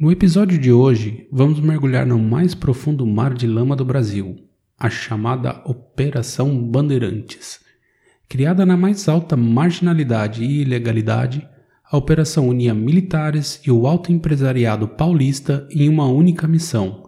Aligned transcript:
No 0.00 0.10
episódio 0.10 0.58
de 0.58 0.72
hoje, 0.72 1.28
vamos 1.30 1.60
mergulhar 1.60 2.06
no 2.06 2.18
mais 2.18 2.54
profundo 2.54 3.06
mar 3.06 3.34
de 3.34 3.46
lama 3.46 3.76
do 3.76 3.84
Brasil, 3.84 4.34
a 4.78 4.88
chamada 4.88 5.60
Operação 5.66 6.58
Bandeirantes. 6.58 7.60
Criada 8.26 8.64
na 8.64 8.78
mais 8.78 9.10
alta 9.10 9.36
marginalidade 9.36 10.42
e 10.42 10.62
ilegalidade, 10.62 11.46
a 11.84 11.98
operação 11.98 12.48
unia 12.48 12.72
militares 12.72 13.60
e 13.62 13.70
o 13.70 13.86
alto 13.86 14.10
empresariado 14.10 14.88
paulista 14.88 15.68
em 15.70 15.86
uma 15.86 16.06
única 16.06 16.48
missão: 16.48 17.06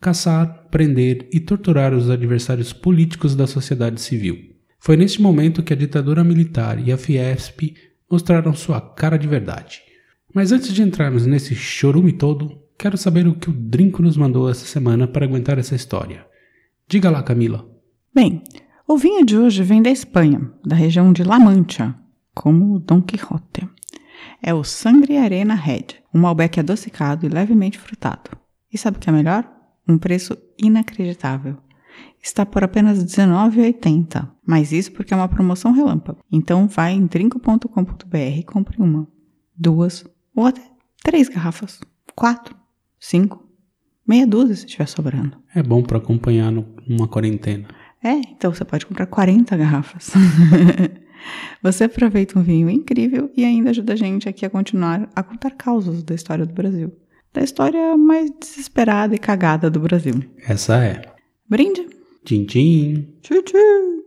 caçar, 0.00 0.68
prender 0.70 1.28
e 1.32 1.40
torturar 1.40 1.92
os 1.92 2.08
adversários 2.08 2.72
políticos 2.72 3.34
da 3.34 3.48
sociedade 3.48 4.00
civil. 4.00 4.36
Foi 4.78 4.96
neste 4.96 5.20
momento 5.20 5.60
que 5.60 5.72
a 5.72 5.76
ditadura 5.76 6.22
militar 6.22 6.78
e 6.86 6.92
a 6.92 6.96
Fiesp 6.96 7.74
mostraram 8.08 8.54
sua 8.54 8.80
cara 8.80 9.16
de 9.16 9.26
verdade. 9.26 9.87
Mas 10.34 10.52
antes 10.52 10.72
de 10.72 10.82
entrarmos 10.82 11.26
nesse 11.26 11.54
chorume 11.54 12.12
todo, 12.12 12.62
quero 12.78 12.98
saber 12.98 13.26
o 13.26 13.34
que 13.34 13.48
o 13.48 13.52
Drinco 13.52 14.02
nos 14.02 14.16
mandou 14.16 14.48
essa 14.48 14.66
semana 14.66 15.08
para 15.08 15.24
aguentar 15.24 15.58
essa 15.58 15.74
história. 15.74 16.26
Diga 16.86 17.10
lá, 17.10 17.22
Camila. 17.22 17.66
Bem, 18.14 18.42
o 18.86 18.96
vinho 18.96 19.24
de 19.24 19.36
hoje 19.36 19.62
vem 19.62 19.82
da 19.82 19.90
Espanha, 19.90 20.50
da 20.64 20.76
região 20.76 21.12
de 21.12 21.22
La 21.24 21.38
Mancha, 21.38 21.94
como 22.34 22.74
o 22.74 22.78
Dom 22.78 23.00
Quixote. 23.00 23.68
É 24.42 24.52
o 24.52 24.62
Sangre 24.62 25.16
Arena 25.16 25.54
Red, 25.54 25.86
um 26.14 26.20
Malbec 26.20 26.60
adocicado 26.60 27.24
e 27.24 27.28
levemente 27.28 27.78
frutado. 27.78 28.30
E 28.72 28.76
sabe 28.76 28.98
o 28.98 29.00
que 29.00 29.08
é 29.08 29.12
melhor? 29.12 29.50
Um 29.88 29.96
preço 29.96 30.36
inacreditável. 30.58 31.56
Está 32.22 32.44
por 32.44 32.62
apenas 32.62 32.98
R$19,80, 32.98 34.28
mas 34.46 34.72
isso 34.72 34.92
porque 34.92 35.14
é 35.14 35.16
uma 35.16 35.28
promoção 35.28 35.72
relâmpago. 35.72 36.20
Então 36.30 36.68
vai 36.68 36.92
em 36.92 37.06
drinco.com.br 37.06 38.16
e 38.16 38.42
compre 38.42 38.80
uma, 38.80 39.08
duas 39.56 40.04
ou 40.38 40.46
até 40.46 40.62
três 41.02 41.28
garrafas. 41.28 41.80
Quatro, 42.14 42.54
cinco, 42.98 43.44
meia 44.06 44.24
dúzia 44.24 44.54
se 44.54 44.66
estiver 44.66 44.86
sobrando. 44.86 45.36
É 45.52 45.62
bom 45.62 45.82
para 45.82 45.98
acompanhar 45.98 46.52
numa 46.52 47.08
quarentena. 47.08 47.66
É, 48.02 48.12
então 48.12 48.54
você 48.54 48.64
pode 48.64 48.86
comprar 48.86 49.06
40 49.06 49.56
garrafas. 49.56 50.12
você 51.60 51.84
aproveita 51.84 52.38
um 52.38 52.42
vinho 52.42 52.70
incrível 52.70 53.30
e 53.36 53.44
ainda 53.44 53.70
ajuda 53.70 53.94
a 53.94 53.96
gente 53.96 54.28
aqui 54.28 54.46
a 54.46 54.50
continuar 54.50 55.10
a 55.14 55.22
contar 55.24 55.50
causas 55.50 56.04
da 56.04 56.14
história 56.14 56.46
do 56.46 56.54
Brasil. 56.54 56.92
Da 57.34 57.42
história 57.42 57.96
mais 57.96 58.30
desesperada 58.38 59.16
e 59.16 59.18
cagada 59.18 59.68
do 59.68 59.80
Brasil. 59.80 60.22
Essa 60.46 60.84
é. 60.84 61.02
Brinde! 61.48 61.84
Tchim, 62.24 62.44
tchim. 62.44 63.08
Tchim, 63.22 63.42
tchim. 63.42 63.97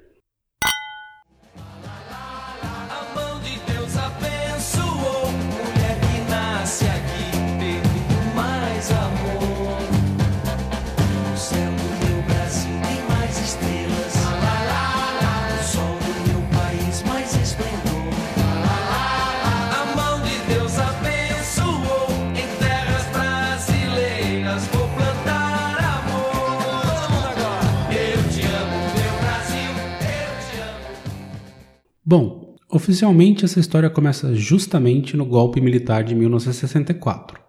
Oficialmente 32.72 33.46
essa 33.46 33.60
história 33.60 33.90
começa 33.90 34.34
justamente 34.34 35.18
no 35.18 35.26
golpe 35.26 35.60
militar 35.60 36.04
de 36.04 36.16
1964. 36.16 37.40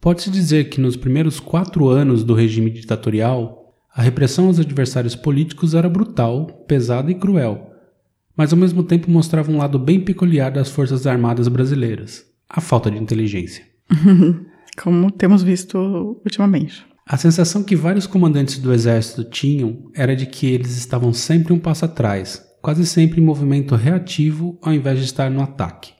Pode-se 0.00 0.30
dizer 0.30 0.68
que 0.68 0.80
nos 0.80 0.96
primeiros 0.96 1.40
quatro 1.40 1.88
anos 1.88 2.22
do 2.22 2.34
regime 2.34 2.70
ditatorial, 2.70 3.74
a 3.94 4.02
repressão 4.02 4.46
aos 4.46 4.58
adversários 4.58 5.16
políticos 5.16 5.74
era 5.74 5.88
brutal, 5.88 6.46
pesada 6.68 7.10
e 7.10 7.14
cruel, 7.14 7.72
mas 8.36 8.52
ao 8.52 8.58
mesmo 8.58 8.82
tempo 8.82 9.10
mostrava 9.10 9.50
um 9.50 9.58
lado 9.58 9.78
bem 9.78 10.00
peculiar 10.00 10.50
das 10.50 10.70
Forças 10.70 11.06
Armadas 11.06 11.48
brasileiras: 11.48 12.24
a 12.48 12.60
falta 12.60 12.90
de 12.90 12.98
inteligência. 12.98 13.64
Como 14.80 15.10
temos 15.10 15.42
visto 15.42 15.76
ultimamente. 16.24 16.86
A 17.04 17.16
sensação 17.16 17.64
que 17.64 17.74
vários 17.74 18.06
comandantes 18.06 18.58
do 18.58 18.72
exército 18.72 19.24
tinham 19.24 19.90
era 19.94 20.14
de 20.14 20.26
que 20.26 20.46
eles 20.46 20.76
estavam 20.76 21.12
sempre 21.12 21.52
um 21.52 21.58
passo 21.58 21.86
atrás, 21.86 22.44
quase 22.60 22.86
sempre 22.86 23.20
em 23.20 23.24
movimento 23.24 23.74
reativo 23.74 24.58
ao 24.62 24.72
invés 24.72 24.98
de 24.98 25.04
estar 25.04 25.30
no 25.30 25.42
ataque. 25.42 25.92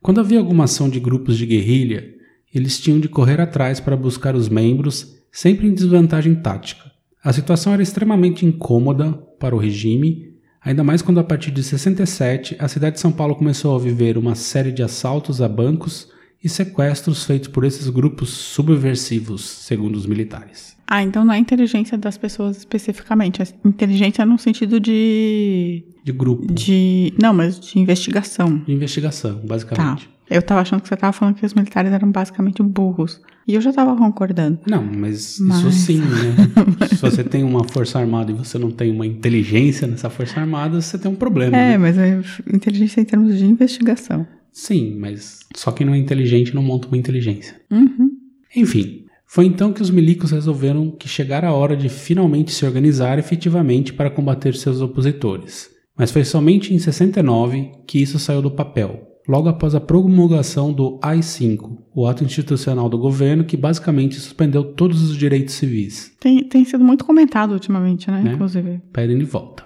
Quando 0.00 0.20
havia 0.20 0.38
alguma 0.38 0.64
ação 0.64 0.88
de 0.88 0.98
grupos 0.98 1.36
de 1.38 1.46
guerrilha, 1.46 2.12
eles 2.52 2.80
tinham 2.80 3.00
de 3.00 3.08
correr 3.08 3.40
atrás 3.40 3.80
para 3.80 3.96
buscar 3.96 4.34
os 4.34 4.48
membros, 4.48 5.16
sempre 5.30 5.66
em 5.66 5.74
desvantagem 5.74 6.34
tática. 6.34 6.90
A 7.22 7.32
situação 7.32 7.72
era 7.72 7.82
extremamente 7.82 8.44
incômoda 8.44 9.12
para 9.38 9.54
o 9.54 9.58
regime, 9.58 10.34
ainda 10.60 10.82
mais 10.82 11.02
quando 11.02 11.20
a 11.20 11.24
partir 11.24 11.50
de 11.50 11.62
67 11.62 12.56
a 12.58 12.68
cidade 12.68 12.96
de 12.96 13.00
São 13.00 13.12
Paulo 13.12 13.36
começou 13.36 13.76
a 13.76 13.78
viver 13.78 14.18
uma 14.18 14.34
série 14.34 14.72
de 14.72 14.82
assaltos 14.82 15.40
a 15.40 15.48
bancos 15.48 16.10
e 16.42 16.48
sequestros 16.48 17.24
feitos 17.24 17.48
por 17.48 17.64
esses 17.64 17.88
grupos 17.88 18.30
subversivos, 18.30 19.42
segundo 19.42 19.96
os 19.96 20.06
militares. 20.06 20.76
Ah, 20.86 21.02
então 21.02 21.24
não 21.24 21.32
é 21.32 21.38
inteligência 21.38 21.96
das 21.96 22.18
pessoas 22.18 22.58
especificamente, 22.58 23.40
é 23.40 23.46
inteligência 23.64 24.26
no 24.26 24.38
sentido 24.38 24.78
de. 24.78 25.84
De 26.04 26.12
grupo. 26.12 26.52
De. 26.52 27.14
Não, 27.20 27.32
mas 27.32 27.58
de 27.58 27.78
investigação. 27.78 28.58
De 28.58 28.72
investigação, 28.72 29.40
basicamente. 29.44 30.06
Tá. 30.06 30.12
Eu 30.28 30.42
tava 30.42 30.60
achando 30.62 30.80
que 30.80 30.88
você 30.88 30.96
tava 30.96 31.12
falando 31.12 31.34
que 31.34 31.44
os 31.44 31.54
militares 31.54 31.92
eram 31.92 32.10
basicamente 32.10 32.62
burros. 32.62 33.20
E 33.46 33.54
eu 33.54 33.60
já 33.60 33.72
tava 33.72 33.96
concordando. 33.96 34.60
Não, 34.66 34.82
mas, 34.82 35.38
mas... 35.40 35.58
isso 35.58 35.72
sim, 35.72 35.98
né? 35.98 36.86
Se 36.88 36.96
você 36.96 37.24
tem 37.24 37.42
uma 37.42 37.64
força 37.64 37.98
armada 37.98 38.30
e 38.30 38.34
você 38.34 38.56
não 38.56 38.70
tem 38.70 38.90
uma 38.90 39.06
inteligência 39.06 39.86
nessa 39.86 40.08
força 40.08 40.40
armada, 40.40 40.80
você 40.80 40.96
tem 40.96 41.10
um 41.10 41.16
problema. 41.16 41.56
É, 41.56 41.70
né? 41.70 41.78
mas 41.78 41.98
é 41.98 42.20
inteligência 42.52 43.00
em 43.00 43.04
termos 43.04 43.36
de 43.36 43.44
investigação. 43.44 44.26
Sim, 44.52 44.96
mas 44.98 45.40
só 45.56 45.72
quem 45.72 45.86
não 45.86 45.94
é 45.94 45.98
inteligente 45.98 46.54
não 46.54 46.62
monta 46.62 46.86
uma 46.86 46.96
inteligência. 46.96 47.60
Uhum. 47.70 48.10
Enfim, 48.54 49.06
foi 49.26 49.46
então 49.46 49.72
que 49.72 49.80
os 49.80 49.90
milicos 49.90 50.30
resolveram 50.30 50.90
que 50.90 51.08
chegara 51.08 51.48
a 51.48 51.54
hora 51.54 51.74
de 51.74 51.88
finalmente 51.88 52.52
se 52.52 52.66
organizar 52.66 53.18
efetivamente 53.18 53.92
para 53.92 54.10
combater 54.10 54.54
seus 54.54 54.82
opositores. 54.82 55.70
Mas 55.96 56.10
foi 56.10 56.24
somente 56.24 56.74
em 56.74 56.78
69 56.78 57.70
que 57.86 58.02
isso 58.02 58.18
saiu 58.18 58.42
do 58.42 58.50
papel, 58.50 59.08
logo 59.28 59.48
após 59.48 59.74
a 59.74 59.80
promulgação 59.80 60.72
do 60.72 60.98
AI-5, 61.02 61.78
o 61.94 62.06
ato 62.06 62.24
institucional 62.24 62.88
do 62.88 62.98
governo 62.98 63.44
que 63.44 63.56
basicamente 63.56 64.16
suspendeu 64.16 64.64
todos 64.64 65.02
os 65.02 65.16
direitos 65.16 65.54
civis. 65.54 66.14
Tem, 66.20 66.44
tem 66.44 66.64
sido 66.64 66.84
muito 66.84 67.04
comentado 67.04 67.52
ultimamente, 67.52 68.10
né? 68.10 68.22
né? 68.22 68.32
Inclusive. 68.34 68.82
Pedem 68.92 69.18
de 69.18 69.24
volta. 69.24 69.64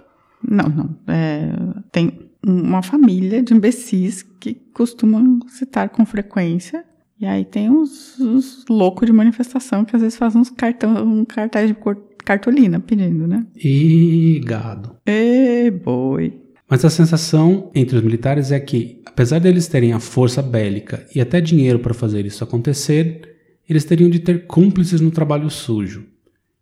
Não, 0.49 0.69
não. 0.69 0.97
É, 1.09 1.51
tem 1.91 2.13
uma 2.45 2.83
família 2.83 3.43
de 3.43 3.53
imbecis 3.53 4.25
que 4.41 4.55
costumam 4.73 5.41
citar 5.49 5.89
com 5.89 6.05
frequência. 6.05 6.85
E 7.19 7.25
aí 7.25 7.45
tem 7.45 7.71
uns, 7.71 8.19
uns 8.21 8.65
loucos 8.69 9.07
de 9.07 9.13
manifestação 9.13 9.85
que 9.85 9.97
às 9.97 10.03
vezes 10.03 10.19
fazem 10.19 10.41
uns 10.41 10.51
cartão, 10.51 11.03
um 11.03 11.25
cartaz 11.25 11.69
de 11.69 11.77
cartolina 12.25 12.79
pedindo, 12.79 13.27
né? 13.27 13.47
E 13.57 14.41
gado. 14.45 14.97
E 15.07 15.71
boi. 15.71 16.43
Mas 16.69 16.85
a 16.85 16.91
sensação 16.91 17.71
entre 17.75 17.97
os 17.97 18.03
militares 18.03 18.51
é 18.51 18.59
que, 18.59 19.01
apesar 19.07 19.39
deles 19.39 19.69
terem 19.69 19.93
a 19.93 20.01
força 20.01 20.43
bélica 20.43 21.07
e 21.15 21.21
até 21.21 21.41
dinheiro 21.41 21.79
para 21.79 21.95
fazer 21.95 22.27
isso 22.27 22.43
acontecer, 22.43 23.37
eles 23.69 23.85
teriam 23.85 24.11
de 24.11 24.19
ter 24.19 24.47
cúmplices 24.47 25.01
no 25.01 25.11
trabalho 25.13 25.49
sujo. 25.49 26.07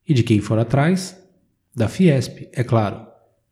E 0.06 0.12
de 0.12 0.22
quem 0.22 0.40
for 0.40 0.58
atrás? 0.58 1.18
Da 1.74 1.88
Fiesp, 1.88 2.48
é 2.52 2.62
claro. 2.62 3.06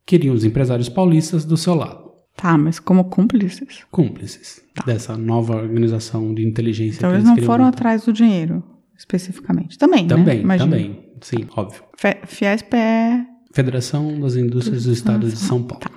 Queriam 0.05 0.35
os 0.35 0.45
empresários 0.45 0.89
paulistas 0.89 1.45
do 1.45 1.57
seu 1.57 1.75
lado. 1.75 2.02
Tá, 2.37 2.57
mas 2.57 2.79
como 2.81 3.05
cúmplices? 3.05 3.85
Cúmplices 3.91 4.63
tá. 4.75 4.85
dessa 4.85 5.17
nova 5.17 5.57
organização 5.57 6.35
de 6.35 6.47
inteligência. 6.47 6.99
Então 6.99 7.11
eles, 7.11 7.25
eles 7.25 7.37
não 7.39 7.45
foram 7.45 7.65
montar. 7.65 7.77
atrás 7.79 8.05
do 8.05 8.13
dinheiro, 8.13 8.63
especificamente. 8.97 9.79
Também, 9.79 10.07
também, 10.07 10.45
né? 10.45 10.59
também. 10.59 11.13
Sim, 11.21 11.47
óbvio. 11.57 11.83
Fe 11.97 12.17
Fiesp 12.27 12.75
é... 12.75 13.25
Federação 13.53 14.19
das 14.19 14.35
Indústrias 14.35 14.85
do 14.85 14.93
Estado 14.93 15.29
de 15.29 15.37
São 15.37 15.63
Paulo. 15.63 15.85
Tá. 15.85 15.91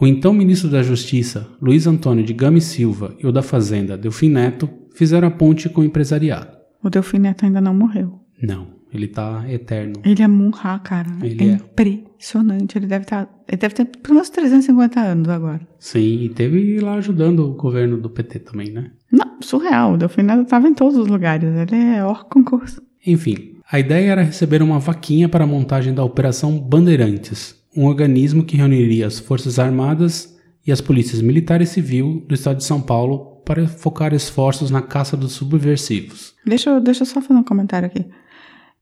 O 0.00 0.06
então 0.06 0.32
ministro 0.32 0.70
da 0.70 0.82
Justiça, 0.82 1.48
Luiz 1.60 1.86
Antônio 1.86 2.24
de 2.24 2.32
Gama 2.32 2.58
e 2.58 2.60
Silva, 2.60 3.16
e 3.18 3.26
o 3.26 3.32
da 3.32 3.42
Fazenda, 3.42 3.98
Delfim 3.98 4.28
Neto, 4.28 4.68
fizeram 4.94 5.26
a 5.26 5.30
ponte 5.30 5.68
com 5.68 5.80
o 5.80 5.84
empresariado. 5.84 6.56
O 6.82 6.88
Delfim 6.88 7.18
Neto 7.18 7.44
ainda 7.44 7.60
não 7.60 7.74
morreu. 7.74 8.20
Não. 8.40 8.78
Ele 8.92 9.06
tá 9.06 9.44
eterno. 9.48 10.00
Ele 10.04 10.22
é 10.22 10.28
Munra, 10.28 10.78
cara. 10.78 11.10
Ele 11.22 11.50
é 11.50 11.52
é. 11.52 11.58
Impressionante. 12.18 12.76
Ele 12.76 12.86
deve 12.86 13.04
estar. 13.04 13.28
ele 13.48 13.56
deve 13.56 13.74
ter 13.74 13.84
pelo 13.86 14.14
menos 14.14 14.28
350 14.28 15.00
anos 15.00 15.28
agora. 15.28 15.60
Sim, 15.78 16.22
e 16.24 16.28
teve 16.28 16.80
lá 16.80 16.94
ajudando 16.94 17.40
o 17.46 17.54
governo 17.54 17.96
do 17.96 18.10
PT 18.10 18.40
também, 18.40 18.70
né? 18.70 18.90
Não, 19.10 19.38
surreal. 19.40 19.94
O 19.94 19.96
Delfinado 19.96 20.44
tava 20.44 20.68
em 20.68 20.74
todos 20.74 20.96
os 20.98 21.06
lugares. 21.06 21.48
Ele 21.48 21.76
é 21.76 22.04
hors 22.04 22.24
concurso. 22.24 22.82
Enfim, 23.06 23.54
a 23.70 23.78
ideia 23.78 24.10
era 24.10 24.22
receber 24.22 24.60
uma 24.62 24.78
vaquinha 24.78 25.28
para 25.28 25.44
a 25.44 25.46
montagem 25.46 25.94
da 25.94 26.02
Operação 26.04 26.58
Bandeirantes, 26.58 27.54
um 27.76 27.86
organismo 27.86 28.44
que 28.44 28.56
reuniria 28.56 29.06
as 29.06 29.18
Forças 29.18 29.58
Armadas 29.58 30.36
e 30.66 30.72
as 30.72 30.80
polícias 30.80 31.22
militar 31.22 31.62
e 31.62 31.66
civil 31.66 32.24
do 32.28 32.34
estado 32.34 32.58
de 32.58 32.64
São 32.64 32.80
Paulo 32.80 33.38
para 33.46 33.66
focar 33.66 34.12
esforços 34.12 34.70
na 34.70 34.82
caça 34.82 35.16
dos 35.16 35.32
subversivos. 35.32 36.34
Deixa, 36.44 36.68
eu- 36.68 36.80
deixa 36.80 37.02
eu 37.02 37.06
só 37.06 37.20
fazer 37.22 37.38
um 37.38 37.42
comentário 37.44 37.86
aqui. 37.86 38.04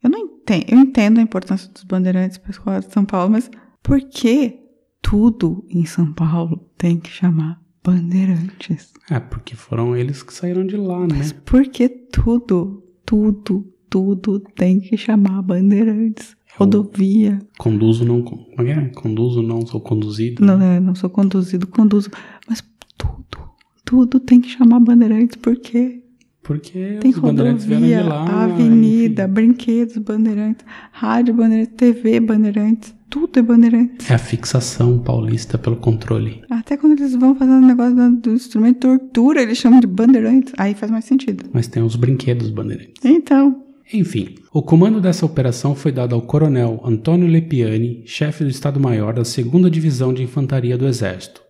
Eu 0.03 0.11
não 0.11 0.19
entendo, 0.19 0.65
eu 0.69 0.79
entendo 0.79 1.19
a 1.19 1.23
importância 1.23 1.71
dos 1.73 1.85
bandeirantes 1.85 2.39
para 2.39 2.49
a 2.49 2.51
escola 2.51 2.81
de 2.81 2.93
São 2.93 3.05
Paulo, 3.05 3.33
mas 3.33 3.51
por 3.83 4.01
que 4.01 4.61
tudo 5.03 5.65
em 5.69 5.85
São 5.85 6.13
Paulo 6.13 6.69
tem 6.77 6.99
que 6.99 7.11
chamar 7.11 7.61
bandeirantes? 7.85 8.93
É, 9.11 9.21
porque 9.21 9.55
foram 9.55 9.97
eles 9.97 10.23
que 10.23 10.35
saíram 10.35 10.67
de 10.67 10.77
lá, 10.77 11.01
né? 11.01 11.15
Mas 11.19 11.33
por 11.33 11.65
que 11.69 11.89
tudo, 11.89 12.83
tudo, 13.05 13.73
tudo 13.89 14.41
tem 14.41 14.81
que 14.81 14.97
chamar 14.97 15.43
bandeirantes? 15.43 16.37
Rodovia. 16.57 17.39
Conduzo 17.59 18.05
não. 18.05 18.23
Como 18.23 18.47
é 18.61 18.65
que 18.65 18.71
é? 18.71 18.89
Conduzo 18.89 19.43
não, 19.43 19.67
sou 19.67 19.81
conduzido. 19.81 20.45
Não, 20.45 20.61
é, 20.61 20.81
não 20.81 20.95
sou 20.95 21.11
conduzido, 21.11 21.67
conduzo. 21.67 22.11
Mas 22.49 22.65
tudo, 22.97 23.51
tudo 23.85 24.19
tem 24.19 24.41
que 24.41 24.49
chamar 24.49 24.81
bandeirantes, 24.81 25.37
por 25.37 25.57
quê? 25.57 26.03
Porque 26.47 26.99
Tem 27.01 27.11
os 27.11 27.19
bandeirantes 27.19 27.65
vieram 27.65 27.83
rodovia, 27.83 28.03
de 28.03 28.09
lá. 28.09 28.45
avenida, 28.45 29.25
enfim. 29.25 29.33
brinquedos, 29.33 29.97
bandeirantes, 29.99 30.65
rádio, 30.93 31.35
bandeirantes, 31.35 31.75
TV, 31.77 32.21
bandeirantes, 32.21 32.95
tudo 33.11 33.39
é 33.39 33.43
bandeirantes. 33.43 34.09
É 34.11 34.15
a 34.15 34.19
fixação 34.19 34.99
paulista 34.99 35.59
pelo 35.59 35.77
controle. 35.77 36.43
Até 36.49 36.77
quando 36.77 36.93
eles 36.99 37.17
vão 37.17 37.35
fazer 37.35 37.51
um 37.51 37.67
negócio 37.67 37.97
do, 37.97 38.17
do 38.21 38.31
instrumento 38.33 38.75
de 38.89 38.99
tortura, 38.99 39.43
eles 39.43 39.59
chamam 39.59 39.81
de 39.81 39.87
bandeirantes. 39.89 40.53
Aí 40.57 40.75
faz 40.75 40.91
mais 40.91 41.05
sentido. 41.05 41.45
Mas 41.53 41.67
tem 41.67 41.83
os 41.83 41.97
brinquedos 41.97 42.49
bandeirantes. 42.51 43.05
Então, 43.05 43.65
Enfim, 43.93 44.37
o 44.53 44.63
comando 44.63 45.01
dessa 45.01 45.27
operação 45.27 45.75
foi 45.75 45.91
dado 45.93 46.15
ao 46.15 46.23
coronel 46.23 46.81
Antônio 46.85 47.27
Lepiani, 47.29 48.03
chefe 48.07 48.45
do 48.45 48.51
Estado-Maior 48.51 49.15
da 49.15 49.23
2 49.23 49.71
Divisão 49.71 50.13
de 50.15 50.23
Infantaria 50.23 50.79
do 50.79 50.87
Exército. 50.87 51.41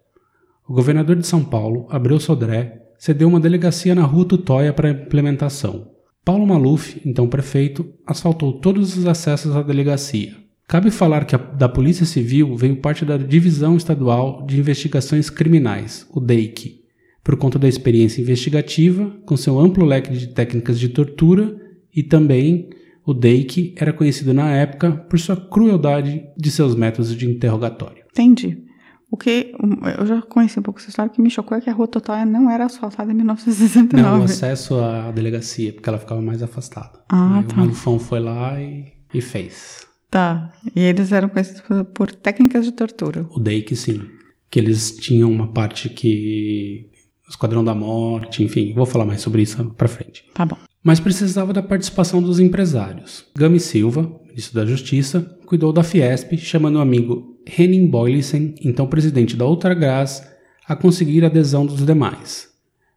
O 0.68 0.72
governador 0.74 1.16
de 1.16 1.26
São 1.26 1.44
Paulo, 1.44 1.86
Abreu 1.90 2.18
Sodré, 2.18 2.85
cedeu 2.98 3.28
uma 3.28 3.40
delegacia 3.40 3.94
na 3.94 4.02
rua 4.02 4.24
Tutóia 4.24 4.72
para 4.72 4.90
implementação. 4.90 5.88
Paulo 6.24 6.46
Maluf, 6.46 7.00
então 7.04 7.28
prefeito, 7.28 7.86
asfaltou 8.06 8.54
todos 8.60 8.96
os 8.96 9.06
acessos 9.06 9.54
à 9.54 9.62
delegacia. 9.62 10.34
Cabe 10.66 10.90
falar 10.90 11.24
que 11.24 11.36
a- 11.36 11.38
da 11.38 11.68
Polícia 11.68 12.04
Civil 12.04 12.56
veio 12.56 12.76
parte 12.76 13.04
da 13.04 13.16
Divisão 13.16 13.76
Estadual 13.76 14.44
de 14.46 14.58
Investigações 14.58 15.30
Criminais, 15.30 16.06
o 16.12 16.18
DEIC, 16.20 16.80
por 17.22 17.36
conta 17.36 17.58
da 17.58 17.68
experiência 17.68 18.20
investigativa, 18.20 19.12
com 19.24 19.36
seu 19.36 19.58
amplo 19.60 19.84
leque 19.84 20.12
de 20.12 20.28
técnicas 20.28 20.80
de 20.80 20.88
tortura, 20.88 21.56
e 21.94 22.02
também 22.02 22.68
o 23.04 23.14
DEIC 23.14 23.74
era 23.76 23.92
conhecido 23.92 24.34
na 24.34 24.50
época 24.52 24.90
por 25.08 25.18
sua 25.20 25.36
crueldade 25.36 26.24
de 26.36 26.50
seus 26.50 26.74
métodos 26.74 27.14
de 27.16 27.28
interrogatório. 27.30 28.04
entendi. 28.10 28.65
O 29.10 29.16
que 29.16 29.54
eu 29.98 30.06
já 30.06 30.20
conheci 30.22 30.58
um 30.58 30.62
pouco 30.62 30.80
essa 30.80 30.88
história, 30.90 31.10
o 31.10 31.14
que 31.14 31.22
me 31.22 31.30
chocou 31.30 31.56
é 31.56 31.60
que 31.60 31.70
a 31.70 31.72
rua 31.72 31.86
Total 31.86 32.26
não 32.26 32.50
era 32.50 32.64
asfaltada 32.64 33.12
em 33.12 33.14
1969. 33.14 34.02
Não, 34.02 34.20
o 34.20 34.24
acesso 34.24 34.80
à 34.80 35.12
delegacia, 35.12 35.72
porque 35.72 35.88
ela 35.88 35.98
ficava 35.98 36.20
mais 36.20 36.42
afastada. 36.42 37.00
Ah, 37.08 37.38
Aí 37.38 37.44
tá. 37.44 37.54
O 37.54 37.58
Malufão 37.58 37.98
foi 37.98 38.18
lá 38.18 38.60
e, 38.60 38.92
e 39.14 39.20
fez. 39.20 39.86
Tá. 40.10 40.52
E 40.74 40.80
eles 40.80 41.12
eram 41.12 41.28
conhecidos 41.28 41.62
por, 41.94 42.10
técnicas 42.12 42.64
de 42.64 42.72
tortura. 42.72 43.26
O 43.30 43.38
DEIC, 43.38 43.76
sim. 43.76 44.02
Que 44.50 44.58
eles 44.58 44.96
tinham 44.96 45.30
uma 45.30 45.48
parte 45.48 45.88
que... 45.88 46.90
Esquadrão 47.28 47.64
da 47.64 47.74
Morte, 47.74 48.44
enfim. 48.44 48.72
Vou 48.72 48.86
falar 48.86 49.04
mais 49.04 49.20
sobre 49.20 49.42
isso 49.42 49.62
pra 49.76 49.88
frente. 49.88 50.24
Tá 50.32 50.46
bom. 50.46 50.56
mas 50.82 51.00
precisava 51.00 51.52
da 51.52 51.60
participação 51.60 52.22
dos 52.22 52.38
empresários. 52.38 53.26
Gami 53.36 53.58
Silva, 53.58 54.08
ministro 54.36 54.60
da 54.60 54.66
Justiça, 54.66 55.22
cuidou 55.46 55.72
da 55.72 55.82
Fiesp, 55.82 56.36
chamando 56.36 56.76
o 56.76 56.80
amigo 56.80 57.38
Henning 57.58 57.86
Boylissen, 57.86 58.54
então 58.62 58.86
presidente 58.86 59.34
da 59.34 59.46
Ultragás, 59.46 60.22
a 60.68 60.76
conseguir 60.76 61.24
a 61.24 61.28
adesão 61.28 61.64
dos 61.64 61.86
demais. 61.86 62.50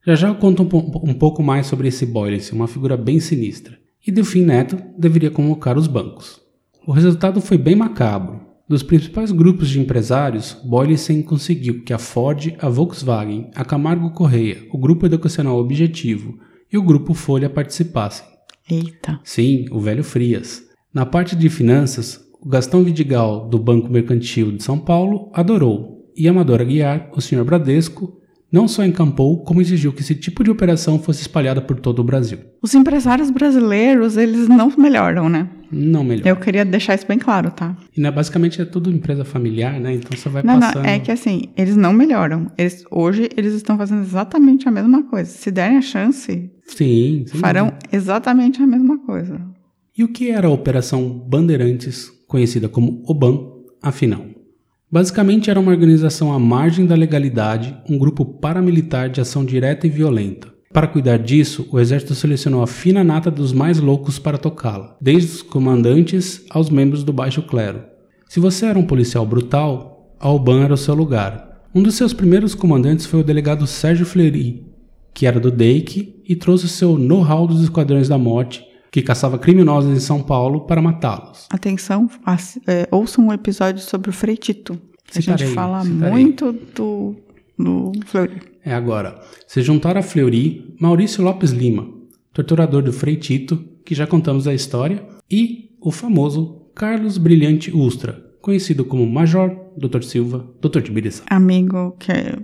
Já 0.06 0.16
já 0.16 0.28
eu 0.28 0.36
conto 0.36 0.64
um, 0.64 1.10
um 1.10 1.14
pouco 1.14 1.42
mais 1.42 1.66
sobre 1.66 1.88
esse 1.88 2.06
Boylissen, 2.06 2.56
uma 2.56 2.68
figura 2.68 2.98
bem 2.98 3.22
sinistra. 3.22 3.80
E 4.06 4.12
Delfim 4.12 4.44
Neto 4.44 4.78
deveria 4.98 5.32
convocar 5.32 5.78
os 5.78 5.88
bancos. 5.88 6.42
O 6.86 6.92
resultado 6.92 7.40
foi 7.40 7.58
bem 7.58 7.76
macabro. 7.76 8.42
Dos 8.68 8.84
principais 8.84 9.32
grupos 9.32 9.70
de 9.70 9.80
empresários, 9.80 10.58
Boylissen 10.66 11.22
conseguiu 11.22 11.84
que 11.86 11.94
a 11.94 11.98
Ford, 11.98 12.54
a 12.60 12.68
Volkswagen, 12.68 13.50
a 13.56 13.64
Camargo 13.64 14.12
Correia, 14.12 14.68
o 14.72 14.78
Grupo 14.78 15.06
Educacional 15.06 15.58
Objetivo 15.58 16.38
e 16.72 16.78
o 16.78 16.84
Grupo 16.84 17.14
Folha 17.14 17.50
participassem. 17.50 18.28
Eita. 18.70 19.22
Sim, 19.24 19.68
o 19.72 19.80
velho 19.80 20.04
Frias. 20.04 20.69
Na 20.94 21.06
parte 21.06 21.36
de 21.36 21.50
finanças, 21.50 22.20
o 22.42 22.50
Gastão 22.50 22.84
Vidigal, 22.84 23.48
do 23.48 23.60
Banco 23.60 23.90
Mercantil 23.92 24.52
de 24.52 24.64
São 24.64 24.80
Paulo, 24.80 25.30
adorou, 25.34 26.12
e 26.18 26.28
Amador 26.28 26.62
Aguiar, 26.62 27.10
o 27.16 27.22
Sr. 27.22 27.44
Bradesco, 27.44 28.18
não 28.52 28.68
só 28.68 28.84
encampou, 28.84 29.44
como 29.44 29.62
exigiu 29.62 29.94
que 29.94 30.02
esse 30.02 30.16
tipo 30.16 30.44
de 30.44 30.50
operação 30.50 30.98
fosse 30.98 31.22
espalhada 31.22 31.62
por 31.62 31.80
todo 31.80 32.00
o 32.00 32.04
Brasil. 32.04 32.40
Os 32.64 32.74
empresários 32.74 33.30
brasileiros, 33.30 34.18
eles 34.18 34.48
não 34.48 34.74
melhoram, 34.76 35.30
né? 35.30 35.48
Não 35.72 36.04
melhor. 36.04 36.26
Eu 36.26 36.36
queria 36.36 36.66
deixar 36.66 36.96
isso 36.96 37.06
bem 37.08 37.20
claro, 37.20 37.52
tá? 37.52 37.78
E 37.96 38.02
né, 38.02 38.10
basicamente 38.10 38.60
é 38.60 38.66
tudo 38.66 38.90
empresa 38.90 39.24
familiar, 39.24 39.80
né? 39.80 39.94
Então 39.94 40.18
você 40.18 40.28
vai 40.28 40.42
Não, 40.42 40.60
passando. 40.60 40.82
não, 40.84 40.90
é 40.90 40.98
que 40.98 41.12
assim, 41.12 41.44
eles 41.56 41.78
não 41.78 41.94
melhoram. 41.94 42.48
Eles, 42.58 42.84
hoje 42.90 43.30
eles 43.38 43.54
estão 43.54 43.78
fazendo 43.78 44.02
exatamente 44.02 44.68
a 44.68 44.72
mesma 44.72 45.04
coisa. 45.04 45.30
Se 45.30 45.52
derem 45.52 45.78
a 45.78 45.82
chance, 45.82 46.52
Sim, 46.66 47.26
sim. 47.28 47.38
farão 47.38 47.72
exatamente 47.94 48.60
a 48.64 48.66
mesma 48.66 48.98
coisa. 49.06 49.40
E 50.00 50.04
o 50.06 50.08
que 50.08 50.32
era 50.32 50.48
a 50.48 50.50
Operação 50.50 51.10
Bandeirantes, 51.10 52.10
conhecida 52.26 52.70
como 52.70 53.04
OBAN, 53.06 53.38
afinal? 53.82 54.24
Basicamente 54.90 55.50
era 55.50 55.60
uma 55.60 55.74
organização 55.74 56.32
à 56.32 56.40
margem 56.40 56.86
da 56.86 56.96
legalidade, 56.96 57.76
um 57.90 57.98
grupo 57.98 58.24
paramilitar 58.24 59.10
de 59.10 59.20
ação 59.20 59.44
direta 59.44 59.86
e 59.88 59.90
violenta. 59.90 60.48
Para 60.72 60.88
cuidar 60.88 61.18
disso, 61.18 61.68
o 61.70 61.78
exército 61.78 62.16
selecionou 62.16 62.64
a 62.64 62.68
fina 62.68 63.04
nata 63.04 63.30
dos 63.30 63.52
mais 63.52 63.78
loucos 63.78 64.18
para 64.18 64.38
tocá-la, 64.38 64.96
desde 65.02 65.34
os 65.34 65.42
comandantes 65.42 66.46
aos 66.50 66.70
membros 66.70 67.04
do 67.04 67.12
baixo 67.12 67.42
clero. 67.42 67.84
Se 68.30 68.40
você 68.40 68.68
era 68.68 68.80
um 68.80 68.88
policial 68.88 69.26
brutal, 69.26 70.16
a 70.18 70.32
OBAN 70.32 70.64
era 70.64 70.76
o 70.76 70.78
seu 70.78 70.96
lugar. 70.96 71.62
Um 71.76 71.84
dos 71.84 71.96
seus 71.96 72.14
primeiros 72.14 72.56
comandantes 72.56 73.06
foi 73.06 73.20
o 73.20 73.26
delegado 73.26 73.68
Sérgio 73.68 74.06
Fleury, 74.06 74.66
que 75.14 75.26
era 75.26 75.42
do 75.42 75.52
DEIC 75.52 76.22
e 76.26 76.38
trouxe 76.38 76.70
seu 76.70 76.98
know-how 76.98 77.46
dos 77.46 77.62
esquadrões 77.62 78.08
da 78.08 78.18
morte, 78.18 78.64
que 78.92 79.02
caçava 79.02 79.38
criminosos 79.38 79.96
em 79.96 80.00
São 80.00 80.22
Paulo 80.22 80.62
para 80.62 80.82
matá-los. 80.82 81.48
Atenção, 81.50 82.10
é, 82.68 82.88
ouçam 82.92 83.28
um 83.28 83.34
episódio 83.34 83.82
sobre 83.84 84.10
o 84.10 84.14
Frei 84.14 84.38
Tito. 84.38 84.80
A 85.10 85.14
Citarei, 85.14 85.46
gente 85.48 85.56
fala 85.56 85.84
citarei. 85.84 86.12
muito 86.12 86.52
do, 86.76 87.16
do 87.58 87.92
Fleury. 88.06 88.42
É 88.64 88.74
agora. 88.74 89.20
Se 89.48 89.62
juntaram 89.62 90.00
a 90.00 90.04
Fleury, 90.04 90.76
Maurício 90.80 91.24
Lopes 91.24 91.52
Lima, 91.52 91.88
torturador 92.34 92.84
do 92.84 92.94
Frei 92.94 93.16
Tito, 93.16 93.64
que 93.86 93.96
já 93.96 94.06
contamos 94.06 94.48
a 94.48 94.54
história, 94.54 95.04
e 95.30 95.72
o 95.82 95.92
famoso 95.92 96.68
Carlos 96.76 97.18
Brilhante 97.18 97.76
Ustra, 97.76 98.24
conhecido 98.42 98.86
como 98.86 99.06
Major, 99.06 99.50
Dr. 99.78 100.04
Silva, 100.04 100.48
Dr. 100.62 100.82
Tibiriçá. 100.82 101.24
Amigo 101.30 101.96
que 102.00 102.12
é 102.12 102.38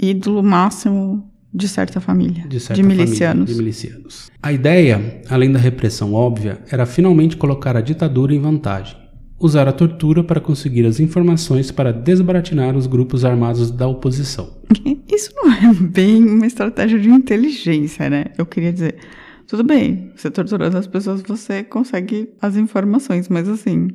ídolo 0.00 0.42
máximo 0.42 1.31
de 1.52 1.68
certa 1.68 2.00
família. 2.00 2.46
De, 2.48 2.58
certa 2.58 2.82
milicianos. 2.82 3.18
família, 3.18 3.54
de 3.54 3.54
milicianos. 3.54 4.30
A 4.42 4.52
ideia, 4.52 5.22
além 5.28 5.52
da 5.52 5.58
repressão 5.58 6.14
óbvia, 6.14 6.60
era 6.70 6.86
finalmente 6.86 7.36
colocar 7.36 7.76
a 7.76 7.80
ditadura 7.80 8.34
em 8.34 8.40
vantagem. 8.40 8.96
Usar 9.38 9.66
a 9.66 9.72
tortura 9.72 10.22
para 10.22 10.40
conseguir 10.40 10.86
as 10.86 11.00
informações 11.00 11.70
para 11.70 11.92
desbaratinar 11.92 12.76
os 12.76 12.86
grupos 12.86 13.24
armados 13.24 13.70
da 13.70 13.86
oposição. 13.86 14.58
Isso 15.12 15.30
não 15.36 15.52
é 15.52 15.74
bem 15.74 16.24
uma 16.24 16.46
estratégia 16.46 16.98
de 16.98 17.10
inteligência, 17.10 18.08
né? 18.08 18.26
Eu 18.38 18.46
queria 18.46 18.72
dizer, 18.72 18.96
tudo 19.46 19.64
bem, 19.64 20.12
você 20.16 20.30
torturando 20.30 20.78
as 20.78 20.86
pessoas, 20.86 21.22
você 21.22 21.62
consegue 21.62 22.30
as 22.40 22.56
informações, 22.56 23.28
mas 23.28 23.48
assim, 23.48 23.88